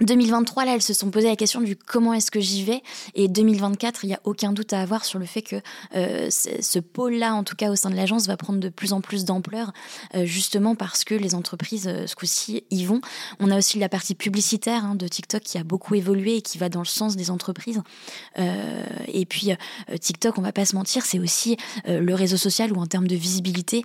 2023, 0.00 0.64
là, 0.64 0.74
elles 0.74 0.82
se 0.82 0.94
sont 0.94 1.10
posé 1.10 1.28
la 1.28 1.36
question 1.36 1.60
du 1.60 1.76
comment 1.76 2.14
est-ce 2.14 2.30
que 2.30 2.40
j'y 2.40 2.64
vais. 2.64 2.82
Et 3.14 3.28
2024, 3.28 4.04
il 4.04 4.08
n'y 4.08 4.14
a 4.14 4.20
aucun 4.24 4.52
doute 4.52 4.72
à 4.72 4.80
avoir 4.80 5.04
sur 5.04 5.18
le 5.18 5.26
fait 5.26 5.42
que 5.42 5.56
euh, 5.94 6.28
ce 6.30 6.78
pôle-là, 6.78 7.34
en 7.34 7.44
tout 7.44 7.54
cas 7.54 7.70
au 7.70 7.76
sein 7.76 7.90
de 7.90 7.94
l'agence, 7.94 8.26
va 8.26 8.36
prendre 8.36 8.58
de 8.58 8.68
plus 8.68 8.92
en 8.92 9.00
plus 9.00 9.24
d'ampleur, 9.24 9.72
euh, 10.14 10.24
justement 10.24 10.74
parce 10.74 11.04
que 11.04 11.14
les 11.14 11.34
entreprises, 11.34 11.88
euh, 11.88 12.06
ce 12.06 12.16
coup-ci, 12.16 12.64
y 12.70 12.84
vont. 12.84 13.00
On 13.38 13.50
a 13.50 13.58
aussi 13.58 13.78
la 13.78 13.88
partie 13.88 14.14
publicitaire 14.14 14.84
hein, 14.84 14.94
de 14.94 15.06
TikTok 15.06 15.42
qui 15.42 15.58
a 15.58 15.64
beaucoup 15.64 15.94
évolué 15.94 16.36
et 16.36 16.42
qui 16.42 16.58
va 16.58 16.68
dans 16.68 16.80
le 16.80 16.86
sens 16.86 17.16
des 17.16 17.30
entreprises. 17.30 17.82
et 18.36 19.26
puis, 19.26 19.50
TikTok, 20.00 20.38
on 20.38 20.42
va 20.42 20.52
pas 20.52 20.64
se 20.64 20.74
mentir, 20.74 21.04
c'est 21.04 21.18
aussi 21.18 21.56
le 21.86 22.14
réseau 22.14 22.36
social 22.36 22.72
où, 22.72 22.80
en 22.80 22.86
termes 22.86 23.06
de 23.06 23.16
visibilité, 23.16 23.84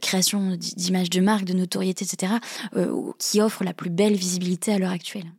création 0.00 0.56
d'images 0.56 1.10
de 1.10 1.20
marque, 1.20 1.44
de 1.44 1.54
notoriété, 1.54 2.04
etc., 2.04 2.34
qui 3.18 3.40
offre 3.40 3.64
la 3.64 3.74
plus 3.74 3.90
belle 3.90 4.14
visibilité 4.14 4.72
à 4.72 4.78
l'heure 4.78 4.90
actuelle. 4.90 5.32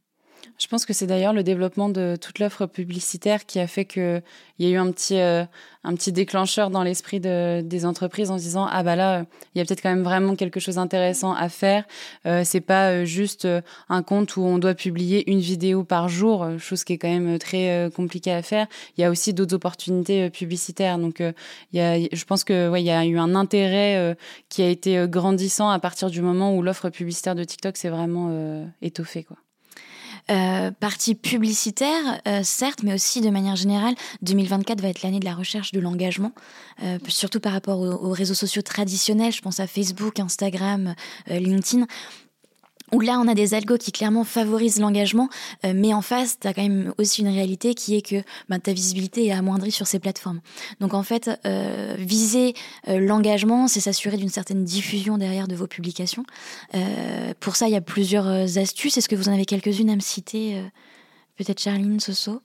Je 0.57 0.67
pense 0.67 0.85
que 0.85 0.93
c'est 0.93 1.07
d'ailleurs 1.07 1.33
le 1.33 1.43
développement 1.43 1.89
de 1.89 2.15
toute 2.19 2.39
l'offre 2.39 2.65
publicitaire 2.65 3.45
qui 3.45 3.59
a 3.59 3.67
fait 3.67 3.85
qu'il 3.85 4.21
y 4.59 4.65
a 4.65 4.69
eu 4.69 4.77
un 4.77 4.91
petit, 4.91 5.19
euh, 5.19 5.43
un 5.83 5.95
petit 5.95 6.11
déclencheur 6.11 6.69
dans 6.69 6.83
l'esprit 6.83 7.19
de, 7.19 7.61
des 7.61 7.85
entreprises 7.85 8.31
en 8.31 8.37
se 8.37 8.43
disant 8.43 8.67
ah 8.69 8.83
bah 8.83 8.95
là 8.95 9.25
il 9.53 9.59
y 9.59 9.61
a 9.61 9.65
peut-être 9.65 9.81
quand 9.81 9.89
même 9.89 10.03
vraiment 10.03 10.35
quelque 10.35 10.59
chose 10.59 10.75
d'intéressant 10.75 11.33
à 11.33 11.49
faire. 11.49 11.85
Euh, 12.25 12.43
c'est 12.45 12.61
pas 12.61 12.89
euh, 12.89 13.05
juste 13.05 13.45
euh, 13.45 13.61
un 13.89 14.01
compte 14.03 14.37
où 14.37 14.41
on 14.41 14.57
doit 14.57 14.73
publier 14.75 15.29
une 15.29 15.39
vidéo 15.39 15.83
par 15.83 16.07
jour, 16.09 16.47
chose 16.57 16.83
qui 16.83 16.93
est 16.93 16.97
quand 16.97 17.09
même 17.09 17.37
très 17.39 17.89
compliquée 17.95 18.31
à 18.31 18.41
faire. 18.41 18.67
Il 18.97 19.01
y 19.01 19.03
a 19.03 19.09
aussi 19.09 19.33
d'autres 19.33 19.55
opportunités 19.55 20.29
publicitaires. 20.29 20.97
Donc 20.97 21.19
il 21.19 21.33
y 21.73 21.81
a, 21.81 21.99
je 21.99 22.25
pense 22.25 22.43
que 22.43 22.69
ouais, 22.69 22.81
il 22.81 22.85
y 22.85 22.91
a 22.91 23.05
eu 23.05 23.17
un 23.17 23.35
intérêt 23.35 24.15
qui 24.49 24.61
a 24.61 24.69
été 24.69 25.05
grandissant 25.07 25.69
à 25.69 25.79
partir 25.79 26.09
du 26.09 26.21
moment 26.21 26.55
où 26.55 26.61
l'offre 26.61 26.89
publicitaire 26.89 27.35
de 27.35 27.43
TikTok 27.43 27.77
s'est 27.77 27.89
vraiment 27.89 28.65
étoffée 28.81 29.23
quoi. 29.23 29.37
Euh, 30.31 30.71
partie 30.71 31.15
publicitaire, 31.15 32.21
euh, 32.27 32.41
certes, 32.43 32.81
mais 32.81 32.93
aussi 32.93 33.19
de 33.19 33.29
manière 33.29 33.57
générale, 33.57 33.93
2024 34.21 34.79
va 34.79 34.87
être 34.87 35.01
l'année 35.01 35.19
de 35.19 35.25
la 35.25 35.35
recherche 35.35 35.73
de 35.73 35.81
l'engagement, 35.81 36.31
euh, 36.81 36.97
surtout 37.09 37.41
par 37.41 37.51
rapport 37.51 37.79
aux, 37.79 38.11
réseaux 38.11 38.33
sociaux 38.33 38.61
traditionnels. 38.61 39.33
Je 39.33 39.41
pense 39.41 39.59
à 39.59 39.67
Facebook, 39.67 40.21
Instagram, 40.21 40.95
LinkedIn 41.27 41.87
où 42.93 43.01
là 43.01 43.19
on 43.19 43.27
a 43.27 43.33
des 43.33 43.53
algos 43.53 43.77
qui 43.77 43.91
clairement 43.91 44.23
favorisent 44.23 44.79
l'engagement, 44.79 45.27
euh, 45.65 45.73
mais 45.75 45.93
en 45.93 46.01
face, 46.01 46.39
tu 46.39 46.47
as 46.47 46.53
quand 46.53 46.61
même 46.61 46.93
aussi 46.97 47.21
une 47.21 47.27
réalité 47.27 47.73
qui 47.73 47.95
est 47.95 48.01
que 48.01 48.23
ben, 48.49 48.59
ta 48.59 48.71
visibilité 48.71 49.25
est 49.25 49.31
amoindrie 49.31 49.71
sur 49.71 49.87
ces 49.87 49.99
plateformes. 49.99 50.39
Donc 50.79 50.93
en 50.93 51.03
fait, 51.03 51.29
euh, 51.45 51.95
viser 51.97 52.53
euh, 52.87 52.99
l'engagement, 52.99 53.67
c'est 53.67 53.79
s'assurer 53.79 54.17
d'une 54.17 54.29
certaine 54.29 54.63
diffusion 54.63 55.17
derrière 55.17 55.47
de 55.47 55.55
vos 55.55 55.67
publications. 55.67 56.23
pour 57.39 57.55
ça, 57.55 57.67
il 57.67 57.73
y 57.73 57.75
a 57.75 57.81
plusieurs 57.81 58.57
astuces. 58.57 58.97
Est-ce 58.97 59.09
que 59.09 59.15
vous 59.15 59.29
en 59.29 59.33
avez 59.33 59.45
quelques-unes 59.45 59.89
à 59.89 59.95
me 59.95 60.01
citer 60.01 60.61
Peut-être 61.35 61.59
Charline, 61.59 61.99
Soso? 61.99 62.41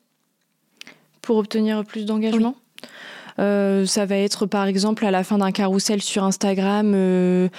Pour 1.20 1.36
obtenir 1.36 1.84
plus 1.84 2.06
d'engagement? 2.06 2.54
Ça 3.36 4.06
va 4.06 4.16
être 4.16 4.46
par 4.46 4.66
exemple 4.66 5.04
à 5.04 5.10
la 5.10 5.22
fin 5.22 5.38
d'un 5.38 5.52
carrousel 5.52 6.02
sur 6.02 6.24
Instagram 6.24 7.50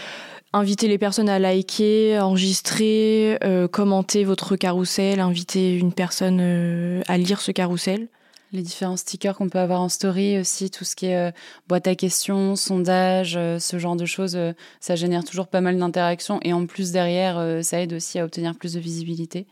inviter 0.53 0.87
les 0.87 0.97
personnes 0.97 1.29
à 1.29 1.39
liker, 1.39 2.19
enregistrer, 2.19 3.37
euh, 3.43 3.67
commenter 3.67 4.23
votre 4.23 4.55
carrousel, 4.55 5.19
inviter 5.19 5.75
une 5.75 5.93
personne 5.93 6.39
euh, 6.41 7.01
à 7.07 7.17
lire 7.17 7.41
ce 7.41 7.51
carrousel. 7.51 8.07
Les 8.51 8.63
différents 8.63 8.97
stickers 8.97 9.35
qu'on 9.35 9.47
peut 9.47 9.59
avoir 9.59 9.79
en 9.79 9.89
story 9.89 10.39
aussi, 10.39 10.71
tout 10.71 10.83
ce 10.83 10.95
qui 10.95 11.05
est 11.05 11.29
euh, 11.29 11.31
boîte 11.67 11.87
à 11.87 11.93
questions, 11.93 12.55
sondage, 12.55 13.33
ce 13.33 13.77
genre 13.77 13.95
de 13.95 14.05
choses, 14.05 14.39
ça 14.79 14.95
génère 14.95 15.23
toujours 15.23 15.47
pas 15.47 15.61
mal 15.61 15.77
d'interactions 15.77 16.39
et 16.41 16.51
en 16.51 16.65
plus 16.65 16.91
derrière, 16.91 17.63
ça 17.63 17.79
aide 17.79 17.93
aussi 17.93 18.17
à 18.17 18.25
obtenir 18.25 18.55
plus 18.55 18.73
de 18.73 18.79
visibilité. 18.79 19.45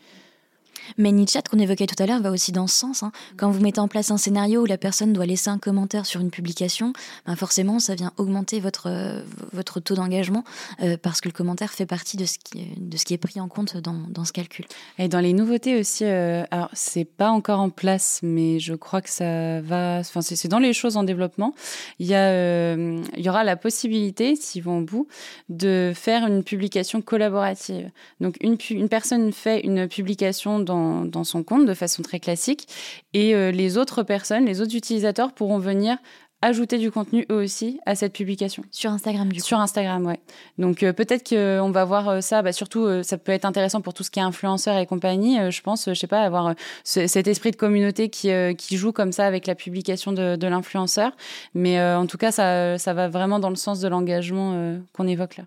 Mais 0.98 1.12
Nietzsche, 1.12 1.40
qu'on 1.50 1.60
évoquait 1.60 1.88
tout 1.88 2.02
à 2.02 2.06
l'heure, 2.06 2.22
va 2.22 2.32
aussi 2.32 2.52
dans 2.52 2.68
ce 2.68 2.76
sens. 2.76 3.04
Hein. 3.04 3.12
Quand 3.38 3.50
vous 3.52 3.62
mettez 3.62 3.80
en 3.80 3.88
place 3.88 4.12
un 4.12 4.18
scénario 4.18 4.62
où 4.62 4.66
la 4.66 4.78
personne 4.78 5.14
doit 5.14 5.26
laisser 5.26 5.50
un 5.50 5.58
commentaire 5.58 6.06
sur 6.06 6.22
une 6.22 6.32
publication, 6.32 6.94
ben 7.26 7.36
forcément, 7.36 7.80
ça 7.80 7.96
vient 7.96 8.12
augmenter 8.18 8.60
votre, 8.60 8.88
euh, 8.88 9.22
votre 9.54 9.80
taux 9.80 9.96
d'engagement 9.96 10.44
euh, 10.82 10.98
parce 11.02 11.22
que 11.22 11.28
le 11.28 11.34
commentaire 11.34 11.72
fait 11.72 11.86
partie 11.86 12.18
de 12.18 12.26
ce 12.26 12.38
qui, 12.38 12.66
de 12.78 12.98
ce 12.98 13.06
qui 13.06 13.14
est 13.14 13.18
pris 13.18 13.40
en 13.40 13.48
compte 13.48 13.78
dans, 13.78 14.00
dans 14.10 14.26
ce 14.26 14.34
calcul. 14.34 14.66
Et 14.98 15.08
dans 15.08 15.20
les 15.20 15.34
nouveautés 15.34 15.80
aussi, 15.80 16.06
euh, 16.06 16.44
alors 16.52 16.70
c'est 16.74 17.06
pas 17.06 17.30
encore 17.30 17.60
en 17.60 17.70
place, 17.70 18.20
mais 18.24 18.60
je 18.60 18.74
crois 18.74 19.02
que 19.02 19.10
ça 19.10 19.62
va. 19.62 20.00
Enfin, 20.00 20.22
c'est 20.22 20.48
dans 20.48 20.60
les 20.60 20.74
choses 20.74 20.98
en 20.98 21.04
développement. 21.04 21.54
Il 22.00 22.08
y, 22.08 22.16
a, 22.16 22.74
il 22.76 23.24
y 23.24 23.30
aura 23.30 23.44
la 23.44 23.56
possibilité, 23.56 24.36
s'ils 24.36 24.64
vont 24.64 24.80
au 24.80 24.84
bout, 24.84 25.08
de 25.50 25.92
faire 25.96 26.26
une 26.28 26.44
publication 26.44 27.02
collaborative. 27.02 27.90
Donc, 28.22 28.38
une, 28.42 28.58
une 28.70 28.90
personne 28.90 29.32
fait 29.32 29.62
une 29.62 29.88
publication 29.88 30.60
dans 30.60 30.77
dans, 31.06 31.24
son 31.24 31.44
compte 31.44 31.66
de 31.66 31.74
façon 31.74 32.02
très 32.02 32.20
classique. 32.20 32.68
Et 33.14 33.36
euh, 33.36 33.52
les 33.52 33.78
autres 33.78 34.04
personnes, 34.04 34.46
les 34.46 34.62
autres 34.62 34.76
utilisateurs 34.76 35.34
pourront 35.34 35.60
venir 35.60 35.98
ajouter 36.44 36.78
du 36.78 36.92
contenu 36.92 37.26
eux 37.32 37.44
aussi 37.44 37.80
à 37.88 37.96
cette 37.96 38.14
publication. 38.14 38.64
Sur 38.70 38.92
Instagram, 38.92 39.32
du 39.34 39.42
coup. 39.42 39.48
Sur 39.48 39.60
Instagram, 39.60 40.06
ouais. 40.06 40.20
Donc 40.60 40.84
euh, 40.84 40.94
peut-être 40.94 41.28
qu'on 41.28 41.72
va 41.72 41.84
voir 41.84 42.10
euh, 42.10 42.22
ça, 42.22 42.44
bah, 42.44 42.54
surtout 42.54 42.88
ça 43.02 43.18
peut 43.18 43.32
être 43.32 43.46
intéressant 43.46 43.82
pour 43.82 43.96
tout 43.96 44.04
ce 44.04 44.12
qui 44.12 44.20
est 44.20 44.24
influenceur 44.24 44.78
et 44.78 44.86
compagnie. 44.86 45.40
je 45.52 45.62
pense, 45.62 45.86
je 45.90 45.96
sais 45.96 46.06
pas, 46.06 46.22
avoir 46.22 46.54
cet 46.84 47.28
esprit 47.28 47.50
de 47.50 47.56
communauté 47.56 48.10
qui, 48.10 48.30
qui 48.56 48.78
joue 48.78 48.92
comme 48.92 49.12
ça 49.12 49.26
avec 49.26 49.48
la 49.48 49.56
publication 49.56 50.12
de, 50.12 50.36
de 50.36 50.48
l'influenceur. 50.48 51.12
Mais 51.56 51.82
en 51.82 52.06
tout 52.06 52.18
cas, 52.18 52.32
ça, 52.32 52.78
ça 52.78 52.94
va 52.94 53.08
vraiment 53.08 53.40
dans 53.40 53.50
le 53.50 53.56
sens 53.56 53.80
de 53.80 53.88
l'engagement 53.88 54.78
qu'on 54.94 55.08
évoque 55.08 55.38
là. 55.38 55.46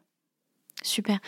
Super. 0.83 1.19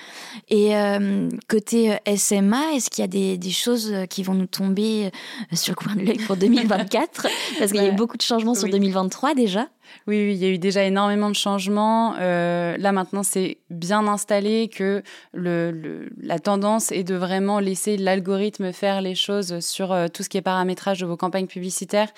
Et 0.48 0.74
euh, 0.74 1.28
côté 1.48 1.92
euh, 1.92 2.16
SMA, 2.16 2.72
est-ce 2.74 2.88
qu'il 2.88 3.02
y 3.02 3.04
a 3.04 3.08
des, 3.08 3.36
des, 3.36 3.50
choses 3.50 3.92
euh, 3.92 4.06
qui 4.06 4.22
vont 4.22 4.32
nous 4.32 4.46
tomber 4.46 5.10
sur 5.52 5.72
le 5.72 5.76
coin 5.76 5.94
de 5.94 6.00
l'œil 6.00 6.18
pour 6.18 6.36
2024 6.38 7.26
Parce 7.58 7.72
qu'il 7.72 7.82
y 7.82 7.84
a 7.84 7.88
eu 7.88 7.92
beaucoup 7.92 8.16
de 8.16 8.22
changements 8.22 8.54
sur 8.54 8.68
2023 8.68 9.34
déjà. 9.34 9.68
Oui, 10.07 10.33
il 10.33 10.37
y 10.37 10.44
a 10.44 10.48
eu 10.48 10.59
déjà 10.59 10.85
énormément 10.85 11.31
de 11.31 11.37
changements. 11.37 12.14
Euh, 12.18 12.76
là 12.78 12.92
maintenant, 12.92 13.22
c'est 13.22 13.59
bien 13.70 14.07
installé 14.07 14.68
que 14.68 15.02
la 15.35 16.38
tendance 16.38 16.92
est 16.92 17.05
de 17.05 17.14
vraiment 17.14 17.59
laisser 17.59 17.96
l'algorithme 17.96 18.72
faire 18.72 19.00
les 19.00 19.14
choses 19.14 19.61
sur 19.61 19.92
euh, 19.92 20.09
tout 20.09 20.22
ce 20.22 20.28
qui 20.28 20.38
est 20.38 20.42
paramétrage 20.42 21.00
de 21.00 21.07
vos 21.07 21.16
campagnes 21.16 21.46
publicitaires. 21.46 22.09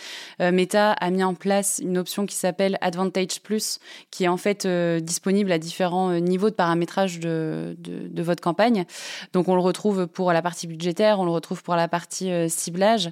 Euh, 0.41 0.53
Meta 0.53 0.93
a 0.93 1.11
mis 1.11 1.25
en 1.25 1.35
place 1.35 1.81
une 1.83 1.99
option 1.99 2.27
qui 2.27 2.37
s'appelle 2.37 2.79
Advantage 2.81 3.41
Plus, 3.43 3.79
qui 4.11 4.25
est 4.25 4.29
en 4.29 4.37
fait 4.37 4.67
disponible 4.67 5.53
à 5.53 5.59
différents 5.59 6.13
niveaux 6.21 6.51
de 6.51 6.55
paramétrage 6.55 7.21
de, 7.21 7.77
votre 8.17 8.43
campagne. 8.43 8.85
Donc 9.33 9.49
on 9.49 9.55
le 9.55 9.61
retrouve 9.61 10.07
pour 10.07 10.33
la 10.33 10.41
partie 10.41 10.67
budgétaire, 10.67 11.21
on 11.21 11.25
le 11.25 11.31
retrouve 11.31 11.63
pour 11.63 11.77
la 11.77 11.89
partie 11.89 12.31
ciblage 12.49 13.11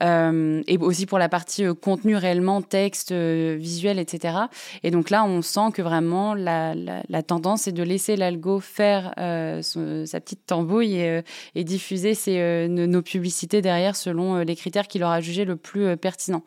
et 0.00 0.78
aussi 0.80 1.06
pour 1.06 1.18
la 1.18 1.28
partie 1.28 1.64
contenu 1.80 2.16
réellement, 2.16 2.62
texte, 2.62 3.12
visuel 3.12 3.97
etc. 3.98 4.38
Et 4.82 4.90
donc 4.90 5.10
là, 5.10 5.24
on 5.24 5.42
sent 5.42 5.72
que 5.74 5.82
vraiment 5.82 6.34
la, 6.34 7.22
tendance 7.26 7.68
est 7.68 7.72
de 7.72 7.82
laisser 7.82 8.16
l'algo 8.16 8.60
faire 8.60 9.12
euh, 9.18 9.60
sa 9.62 10.20
petite 10.20 10.46
tambouille 10.46 10.94
et, 10.96 11.08
euh, 11.08 11.22
diffuser 11.62 12.14
euh, 12.28 12.68
nos 12.68 13.02
publicités 13.02 13.60
derrière 13.60 13.96
selon 13.96 14.38
les 14.38 14.56
critères 14.56 14.88
qu'il 14.88 15.04
aura 15.04 15.20
jugé 15.20 15.44
le 15.44 15.56
plus 15.56 15.96
pertinent. 15.96 16.42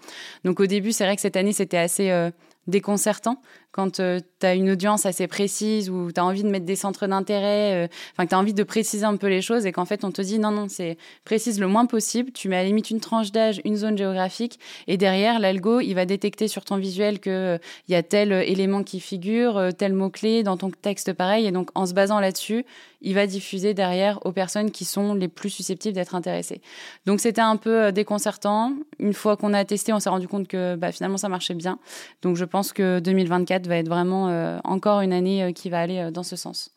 Donc 0.46 0.60
au 0.60 0.66
début, 0.66 0.92
c'est 0.92 1.06
vrai 1.06 1.16
que 1.16 1.22
cette 1.22 1.36
année, 1.36 1.54
c'était 1.54 1.78
assez 1.78 2.32
déconcertant 2.68 3.42
quand 3.72 4.00
euh, 4.00 4.20
tu 4.40 4.46
as 4.46 4.54
une 4.54 4.70
audience 4.70 5.06
assez 5.06 5.28
précise 5.28 5.90
ou 5.90 6.12
tu 6.12 6.20
as 6.20 6.26
envie 6.26 6.44
de 6.44 6.50
mettre 6.50 6.66
des 6.66 6.76
centres 6.76 7.08
d'intérêt, 7.08 7.86
euh, 7.86 7.88
enfin 8.12 8.26
que 8.26 8.30
tu 8.30 8.36
as 8.36 8.40
envie 8.40 8.54
de 8.54 8.64
préciser 8.64 9.06
un 9.06 9.16
peu 9.16 9.28
les 9.28 9.42
choses 9.42 9.66
et 9.66 9.72
qu'en 9.72 9.86
fait 9.86 10.04
on 10.04 10.12
te 10.12 10.22
dit 10.22 10.40
non, 10.40 10.52
non, 10.52 10.68
c'est 10.68 10.98
précise 11.24 11.60
le 11.60 11.68
moins 11.68 11.86
possible, 11.86 12.32
tu 12.32 12.50
mets 12.50 12.58
à 12.58 12.60
la 12.60 12.66
limite 12.66 12.92
une 12.92 13.00
tranche 13.00 13.32
d'âge, 13.32 13.62
une 13.64 13.78
zone 13.78 13.98
géographique 13.98 14.60
et 14.88 14.98
derrière 14.98 15.40
l'algo 15.40 15.80
il 15.80 15.94
va 15.94 16.06
détecter 16.06 16.48
sur 16.48 16.66
ton 16.66 16.76
visuel 16.78 17.20
qu'il 17.20 17.32
euh, 17.32 17.58
y 17.88 17.96
a 17.96 18.04
tel 18.04 18.32
élément 18.32 18.84
qui 18.84 19.00
figure, 19.00 19.70
tel 19.78 19.94
mot-clé 19.94 20.44
dans 20.44 20.58
ton 20.58 20.70
texte 20.70 21.14
pareil. 21.14 21.48
Et 21.48 21.52
donc 21.52 21.70
en 21.76 21.86
se 21.86 21.94
basant 21.94 22.20
là-dessus, 22.20 22.66
il 23.02 23.16
va 23.16 23.28
diffuser 23.28 23.74
derrière 23.74 24.26
aux 24.26 24.32
personnes 24.32 24.72
qui 24.72 24.86
sont 24.86 25.14
les 25.14 25.28
plus 25.28 25.50
susceptibles 25.50 25.96
d'être 25.96 26.16
intéressées. 26.16 26.62
Donc 27.06 27.20
c'était 27.20 27.42
un 27.42 27.58
peu 27.58 27.92
déconcertant. 27.92 28.74
Une 29.00 29.14
fois 29.14 29.38
qu'on 29.38 29.54
a 29.54 29.66
testé, 29.66 29.94
on 29.94 30.00
s'est 30.00 30.10
rendu 30.10 30.28
compte 30.28 30.48
que 30.48 30.76
bah, 30.76 30.92
finalement 30.92 31.18
ça 31.18 31.30
marchait 31.30 31.56
bien. 31.56 31.80
Donc 32.22 32.36
je 32.36 32.46
pense 32.46 32.74
que 32.74 33.00
2024 33.00 33.68
va 33.68 33.78
être 33.78 33.90
vraiment 33.90 34.30
euh, 34.30 34.60
encore 34.64 35.02
une 35.02 35.14
année 35.14 35.44
euh, 35.44 35.52
qui 35.52 35.70
va 35.70 35.80
aller 35.80 35.98
euh, 35.98 36.12
dans 36.12 36.24
ce 36.24 36.36
sens. 36.36 36.72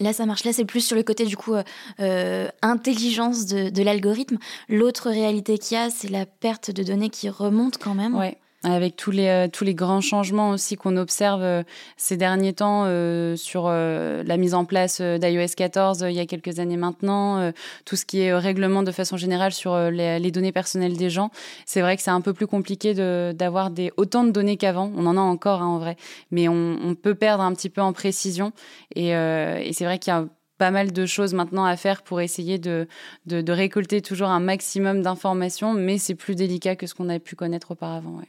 Là, 0.00 0.12
ça 0.12 0.26
marche. 0.26 0.44
Là, 0.44 0.52
c'est 0.52 0.64
plus 0.64 0.80
sur 0.80 0.96
le 0.96 1.04
côté 1.04 1.24
du 1.24 1.36
coup 1.36 1.54
euh, 2.00 2.48
intelligence 2.62 3.46
de, 3.46 3.70
de 3.70 3.82
l'algorithme. 3.82 4.38
L'autre 4.68 5.08
réalité 5.08 5.56
qu'il 5.56 5.76
y 5.76 5.80
a, 5.80 5.88
c'est 5.88 6.10
la 6.10 6.26
perte 6.26 6.72
de 6.72 6.82
données 6.82 7.10
qui 7.10 7.28
remonte 7.28 7.78
quand 7.78 7.94
même. 7.94 8.14
Ouais 8.16 8.38
avec 8.64 8.96
tous 8.96 9.10
les, 9.10 9.28
euh, 9.28 9.48
tous 9.48 9.64
les 9.64 9.74
grands 9.74 10.00
changements 10.00 10.50
aussi 10.50 10.76
qu'on 10.76 10.96
observe 10.96 11.42
euh, 11.42 11.62
ces 11.96 12.16
derniers 12.16 12.54
temps 12.54 12.84
euh, 12.86 13.36
sur 13.36 13.68
la 13.68 14.36
mise 14.36 14.54
en 14.54 14.64
place 14.64 15.00
d'iOS 15.00 15.54
14 15.56 16.06
il 16.08 16.14
y 16.14 16.20
a 16.20 16.26
quelques 16.26 16.58
années 16.58 16.76
maintenant, 16.76 17.52
tout 17.84 17.96
ce 17.96 18.04
qui 18.04 18.20
est 18.20 18.34
règlement 18.34 18.82
de 18.82 18.92
façon 18.92 19.16
générale 19.16 19.52
sur 19.52 19.76
les, 19.90 20.30
données 20.30 20.52
personnelles 20.52 20.96
des 20.96 21.10
gens. 21.10 21.30
C'est 21.66 21.80
vrai 21.80 21.96
que 21.96 22.02
c'est 22.02 22.10
un 22.10 22.20
peu 22.20 22.32
plus 22.32 22.46
compliqué 22.46 22.94
d'avoir 22.94 23.70
des, 23.70 23.92
autant 23.96 24.24
de 24.24 24.30
données 24.30 24.56
qu'avant. 24.56 24.90
On 24.96 25.06
en 25.06 25.16
a 25.16 25.20
encore 25.20 25.62
hein, 25.62 25.66
en 25.66 25.78
vrai, 25.78 25.96
mais 26.30 26.48
on, 26.48 26.78
on, 26.82 26.94
peut 26.94 27.14
perdre 27.14 27.42
un 27.42 27.52
petit 27.52 27.70
peu 27.70 27.80
en 27.80 27.92
précision. 27.92 28.52
Et, 28.94 29.10
et 29.10 29.72
c'est 29.72 29.84
vrai 29.84 29.98
qu'il 29.98 30.12
y 30.12 30.16
a 30.16 30.26
pas 30.58 30.70
mal 30.70 30.92
de 30.92 31.06
choses 31.06 31.34
maintenant 31.34 31.64
à 31.64 31.76
faire 31.76 32.02
pour 32.02 32.20
essayer 32.20 32.58
de, 32.58 32.86
de, 33.26 33.40
de 33.40 33.52
récolter 33.52 34.02
toujours 34.02 34.28
un 34.28 34.40
maximum 34.40 35.02
d'informations, 35.02 35.74
mais 35.74 35.98
c'est 35.98 36.14
plus 36.14 36.34
délicat 36.34 36.76
que 36.76 36.86
ce 36.86 36.94
qu'on 36.94 37.08
a 37.08 37.18
pu 37.18 37.36
connaître 37.36 37.72
auparavant. 37.72 38.18
Ouais. 38.18 38.28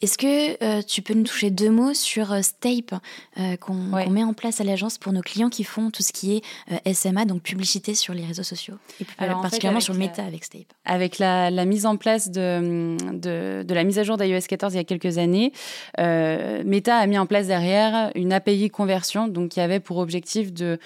Est-ce 0.00 0.16
que 0.16 0.62
euh, 0.62 0.82
tu 0.82 1.02
peux 1.02 1.14
nous 1.14 1.24
toucher 1.24 1.50
deux 1.50 1.70
mots 1.70 1.94
sur 1.94 2.32
euh, 2.32 2.42
Stape 2.42 2.94
euh, 3.38 3.56
qu'on 3.56 3.74
met 3.74 4.22
en 4.22 4.32
place 4.32 4.60
à 4.60 4.64
l'agence 4.64 4.98
pour 4.98 5.12
nos 5.12 5.22
clients 5.22 5.48
qui 5.48 5.64
font 5.64 5.90
tout 5.90 6.02
ce 6.02 6.12
qui 6.12 6.36
est 6.36 6.94
SMA, 6.94 7.24
donc 7.24 7.42
publicité 7.42 7.94
sur 7.94 8.14
les 8.14 8.24
réseaux 8.24 8.42
sociaux, 8.42 8.74
et 9.00 9.06
Alors, 9.18 9.40
particulièrement 9.40 9.80
sur 9.80 9.92
le 9.92 9.98
Meta 9.98 10.24
avec 10.24 10.44
Stape? 10.44 10.72
Avec 10.84 11.18
la, 11.18 11.50
mise 11.64 11.86
en 11.86 11.96
place 11.96 12.30
de, 12.30 12.96
de, 13.12 13.74
la 13.74 13.84
mise 13.84 13.98
à 13.98 14.04
jour 14.04 14.16
d'iOS 14.16 14.46
14 14.48 14.74
il 14.74 14.76
y 14.76 14.80
a 14.80 14.84
quelques 14.84 15.18
années, 15.18 15.52
Meta 15.98 16.96
a 16.96 17.06
mis 17.06 17.18
en 17.18 17.26
place 17.26 17.46
derrière 17.46 18.10
une 18.14 18.32
API 18.32 18.70
conversion, 18.70 19.28
donc 19.28 19.50
qui 19.50 19.60
avait 19.60 19.80
pour 19.80 19.98
objectif 19.98 20.52
de 20.52 20.78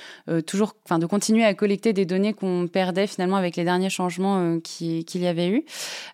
toujours, 0.46 0.74
enfin 0.85 0.98
de 0.98 1.07
continuer 1.07 1.44
à 1.44 1.55
collecter 1.55 1.92
des 1.92 2.07
données 2.07 2.33
qu'on 2.33 2.68
perdait 2.68 3.07
finalement 3.07 3.37
avec 3.37 3.57
les 3.57 3.64
derniers 3.64 3.90
changements 3.90 4.59
qu'il 4.61 5.05
y 5.14 5.26
avait 5.26 5.48
eu. 5.48 5.64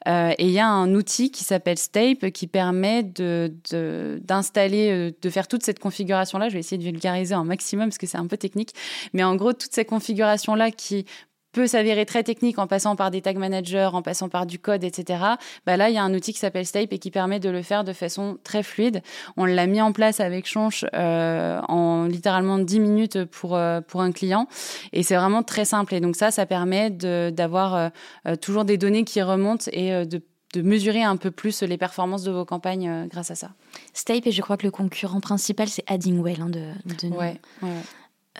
et 0.06 0.44
il 0.44 0.50
y 0.50 0.58
a 0.58 0.68
un 0.68 0.94
outil 0.94 1.30
qui 1.30 1.44
s'appelle 1.44 1.78
Stape 1.78 2.30
qui 2.30 2.46
permet 2.46 2.67
d'installer, 2.72 5.10
de, 5.10 5.14
de, 5.20 5.30
faire 5.30 5.48
toute 5.48 5.62
cette 5.62 5.78
configuration-là. 5.78 6.48
Je 6.48 6.54
vais 6.54 6.60
essayer 6.60 6.78
de 6.78 6.84
vulgariser 6.84 7.34
un 7.34 7.44
maximum 7.44 7.88
parce 7.88 7.98
que 7.98 8.06
c'est 8.06 8.18
un 8.18 8.26
peu 8.26 8.36
technique. 8.36 8.72
Mais 9.12 9.24
en 9.24 9.36
gros, 9.36 9.52
toute 9.52 9.72
cette 9.72 9.88
configuration-là 9.88 10.70
qui 10.70 11.06
peut 11.52 11.66
s'avérer 11.66 12.06
très 12.06 12.22
technique 12.22 12.58
en 12.58 12.66
passant 12.66 12.96
par 12.96 13.10
des 13.10 13.22
tag 13.22 13.36
managers, 13.36 13.90
en 13.92 14.02
passant 14.02 14.28
par 14.28 14.46
du 14.46 14.58
code, 14.58 14.84
etc. 14.84 15.22
Bah 15.66 15.76
là, 15.76 15.88
il 15.88 15.94
y 15.94 15.98
a 15.98 16.02
un 16.02 16.14
outil 16.14 16.32
qui 16.32 16.38
s'appelle 16.38 16.66
Stape 16.66 16.92
et 16.92 16.98
qui 16.98 17.10
permet 17.10 17.40
de 17.40 17.48
le 17.48 17.62
faire 17.62 17.84
de 17.84 17.92
façon 17.92 18.38
très 18.44 18.62
fluide. 18.62 19.02
On 19.36 19.44
l'a 19.44 19.66
mis 19.66 19.80
en 19.80 19.92
place 19.92 20.20
avec 20.20 20.46
Chonch 20.46 20.84
euh, 20.94 21.60
en 21.68 22.04
littéralement 22.04 22.58
10 22.58 22.80
minutes 22.80 23.24
pour, 23.24 23.56
euh, 23.56 23.80
pour 23.80 24.02
un 24.02 24.12
client. 24.12 24.46
Et 24.92 25.02
c'est 25.02 25.16
vraiment 25.16 25.42
très 25.42 25.64
simple. 25.64 25.94
Et 25.94 26.00
donc 26.00 26.16
ça, 26.16 26.30
ça 26.30 26.46
permet 26.46 26.90
d'avoir 26.90 27.74
euh, 27.74 28.36
toujours 28.40 28.64
des 28.64 28.76
données 28.76 29.04
qui 29.04 29.22
remontent 29.22 29.70
et 29.72 30.06
de 30.06 30.20
de 30.54 30.62
mesurer 30.62 31.02
un 31.02 31.16
peu 31.16 31.30
plus 31.30 31.62
les 31.62 31.76
performances 31.76 32.22
de 32.24 32.30
vos 32.30 32.44
campagnes 32.44 32.88
euh, 32.88 33.06
grâce 33.06 33.30
à 33.30 33.34
ça. 33.34 33.50
Stape, 33.92 34.26
et 34.26 34.32
je 34.32 34.40
crois 34.42 34.56
que 34.56 34.64
le 34.64 34.70
concurrent 34.70 35.20
principal, 35.20 35.68
c'est 35.68 35.84
Addingwell. 35.86 36.40
Hein, 36.40 36.48
de, 36.48 36.72
de 37.08 37.14
ouais, 37.14 37.40
ouais. 37.62 37.70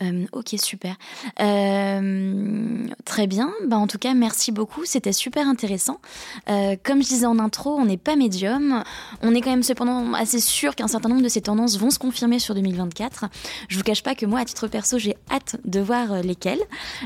Euh, 0.01 0.25
ok, 0.31 0.55
super. 0.61 0.95
Euh, 1.39 2.87
très 3.05 3.27
bien. 3.27 3.51
Bah, 3.67 3.77
en 3.77 3.87
tout 3.87 3.97
cas, 3.97 4.13
merci 4.13 4.51
beaucoup. 4.51 4.85
C'était 4.85 5.13
super 5.13 5.47
intéressant. 5.47 5.99
Euh, 6.49 6.75
comme 6.83 7.03
je 7.03 7.09
disais 7.09 7.25
en 7.25 7.39
intro, 7.39 7.75
on 7.75 7.85
n'est 7.85 7.97
pas 7.97 8.15
médium. 8.15 8.83
On 9.21 9.33
est 9.35 9.41
quand 9.41 9.49
même 9.49 9.63
cependant 9.63 10.13
assez 10.13 10.39
sûr 10.39 10.75
qu'un 10.75 10.87
certain 10.87 11.09
nombre 11.09 11.21
de 11.21 11.29
ces 11.29 11.41
tendances 11.41 11.77
vont 11.77 11.89
se 11.89 11.99
confirmer 11.99 12.39
sur 12.39 12.55
2024. 12.55 13.25
Je 13.67 13.77
vous 13.77 13.83
cache 13.83 14.03
pas 14.03 14.15
que 14.15 14.25
moi, 14.25 14.39
à 14.39 14.45
titre 14.45 14.67
perso, 14.67 14.97
j'ai 14.97 15.15
hâte 15.31 15.57
de 15.65 15.79
voir 15.79 16.21
lesquelles. 16.21 16.61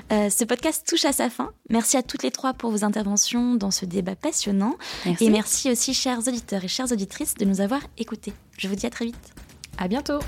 ce 0.09 0.43
podcast 0.43 0.85
touche 0.87 1.05
à 1.05 1.13
sa 1.13 1.29
fin. 1.29 1.51
Merci 1.69 1.97
à 1.97 2.03
toutes 2.03 2.23
les 2.23 2.31
trois 2.31 2.53
pour 2.53 2.71
vos 2.71 2.83
interventions 2.83 3.55
dans 3.55 3.71
ce 3.71 3.85
débat 3.85 4.15
passionnant. 4.15 4.75
Et 5.19 5.29
merci 5.29 5.71
aussi, 5.71 5.93
chers 5.93 6.19
auditeurs 6.19 6.63
et 6.63 6.67
chères 6.67 6.91
auditrices, 6.91 7.35
de 7.35 7.45
nous 7.45 7.61
avoir 7.61 7.81
écoutés. 7.97 8.33
Je 8.57 8.67
vous 8.67 8.75
dis 8.75 8.85
à 8.85 8.89
très 8.89 9.05
vite. 9.05 9.33
À 9.77 9.87
bientôt. 9.87 10.19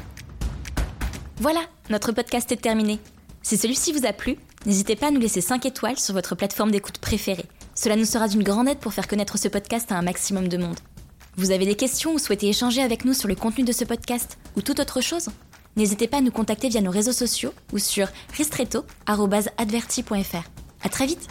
Voilà, 1.39 1.61
notre 1.89 2.13
podcast 2.13 2.51
est 2.51 2.61
terminé. 2.61 2.99
Si 3.43 3.57
celui-ci 3.57 3.91
vous 3.91 4.05
a 4.05 4.13
plu, 4.13 4.37
n'hésitez 4.65 4.95
pas 4.95 5.07
à 5.07 5.11
nous 5.11 5.19
laisser 5.19 5.41
5 5.41 5.65
étoiles 5.65 5.99
sur 5.99 6.13
votre 6.13 6.33
plateforme 6.33 6.71
d'écoute 6.71 6.99
préférée. 6.99 7.45
Cela 7.75 7.97
nous 7.97 8.05
sera 8.05 8.29
d'une 8.29 8.43
grande 8.43 8.69
aide 8.69 8.79
pour 8.79 8.93
faire 8.93 9.07
connaître 9.07 9.37
ce 9.37 9.49
podcast 9.49 9.91
à 9.91 9.97
un 9.97 10.01
maximum 10.01 10.47
de 10.47 10.57
monde. 10.57 10.79
Vous 11.35 11.51
avez 11.51 11.65
des 11.65 11.75
questions 11.75 12.13
ou 12.13 12.19
souhaitez 12.19 12.47
échanger 12.47 12.81
avec 12.81 13.03
nous 13.03 13.13
sur 13.13 13.27
le 13.27 13.35
contenu 13.35 13.65
de 13.65 13.73
ce 13.73 13.83
podcast 13.83 14.37
ou 14.55 14.61
toute 14.61 14.79
autre 14.79 15.01
chose? 15.01 15.27
N'hésitez 15.75 16.07
pas 16.07 16.17
à 16.17 16.21
nous 16.21 16.31
contacter 16.31 16.69
via 16.69 16.79
nos 16.79 16.91
réseaux 16.91 17.11
sociaux 17.11 17.53
ou 17.73 17.79
sur 17.79 18.07
ristretto.adverti.fr. 18.37 20.49
À 20.83 20.89
très 20.89 21.05
vite 21.05 21.27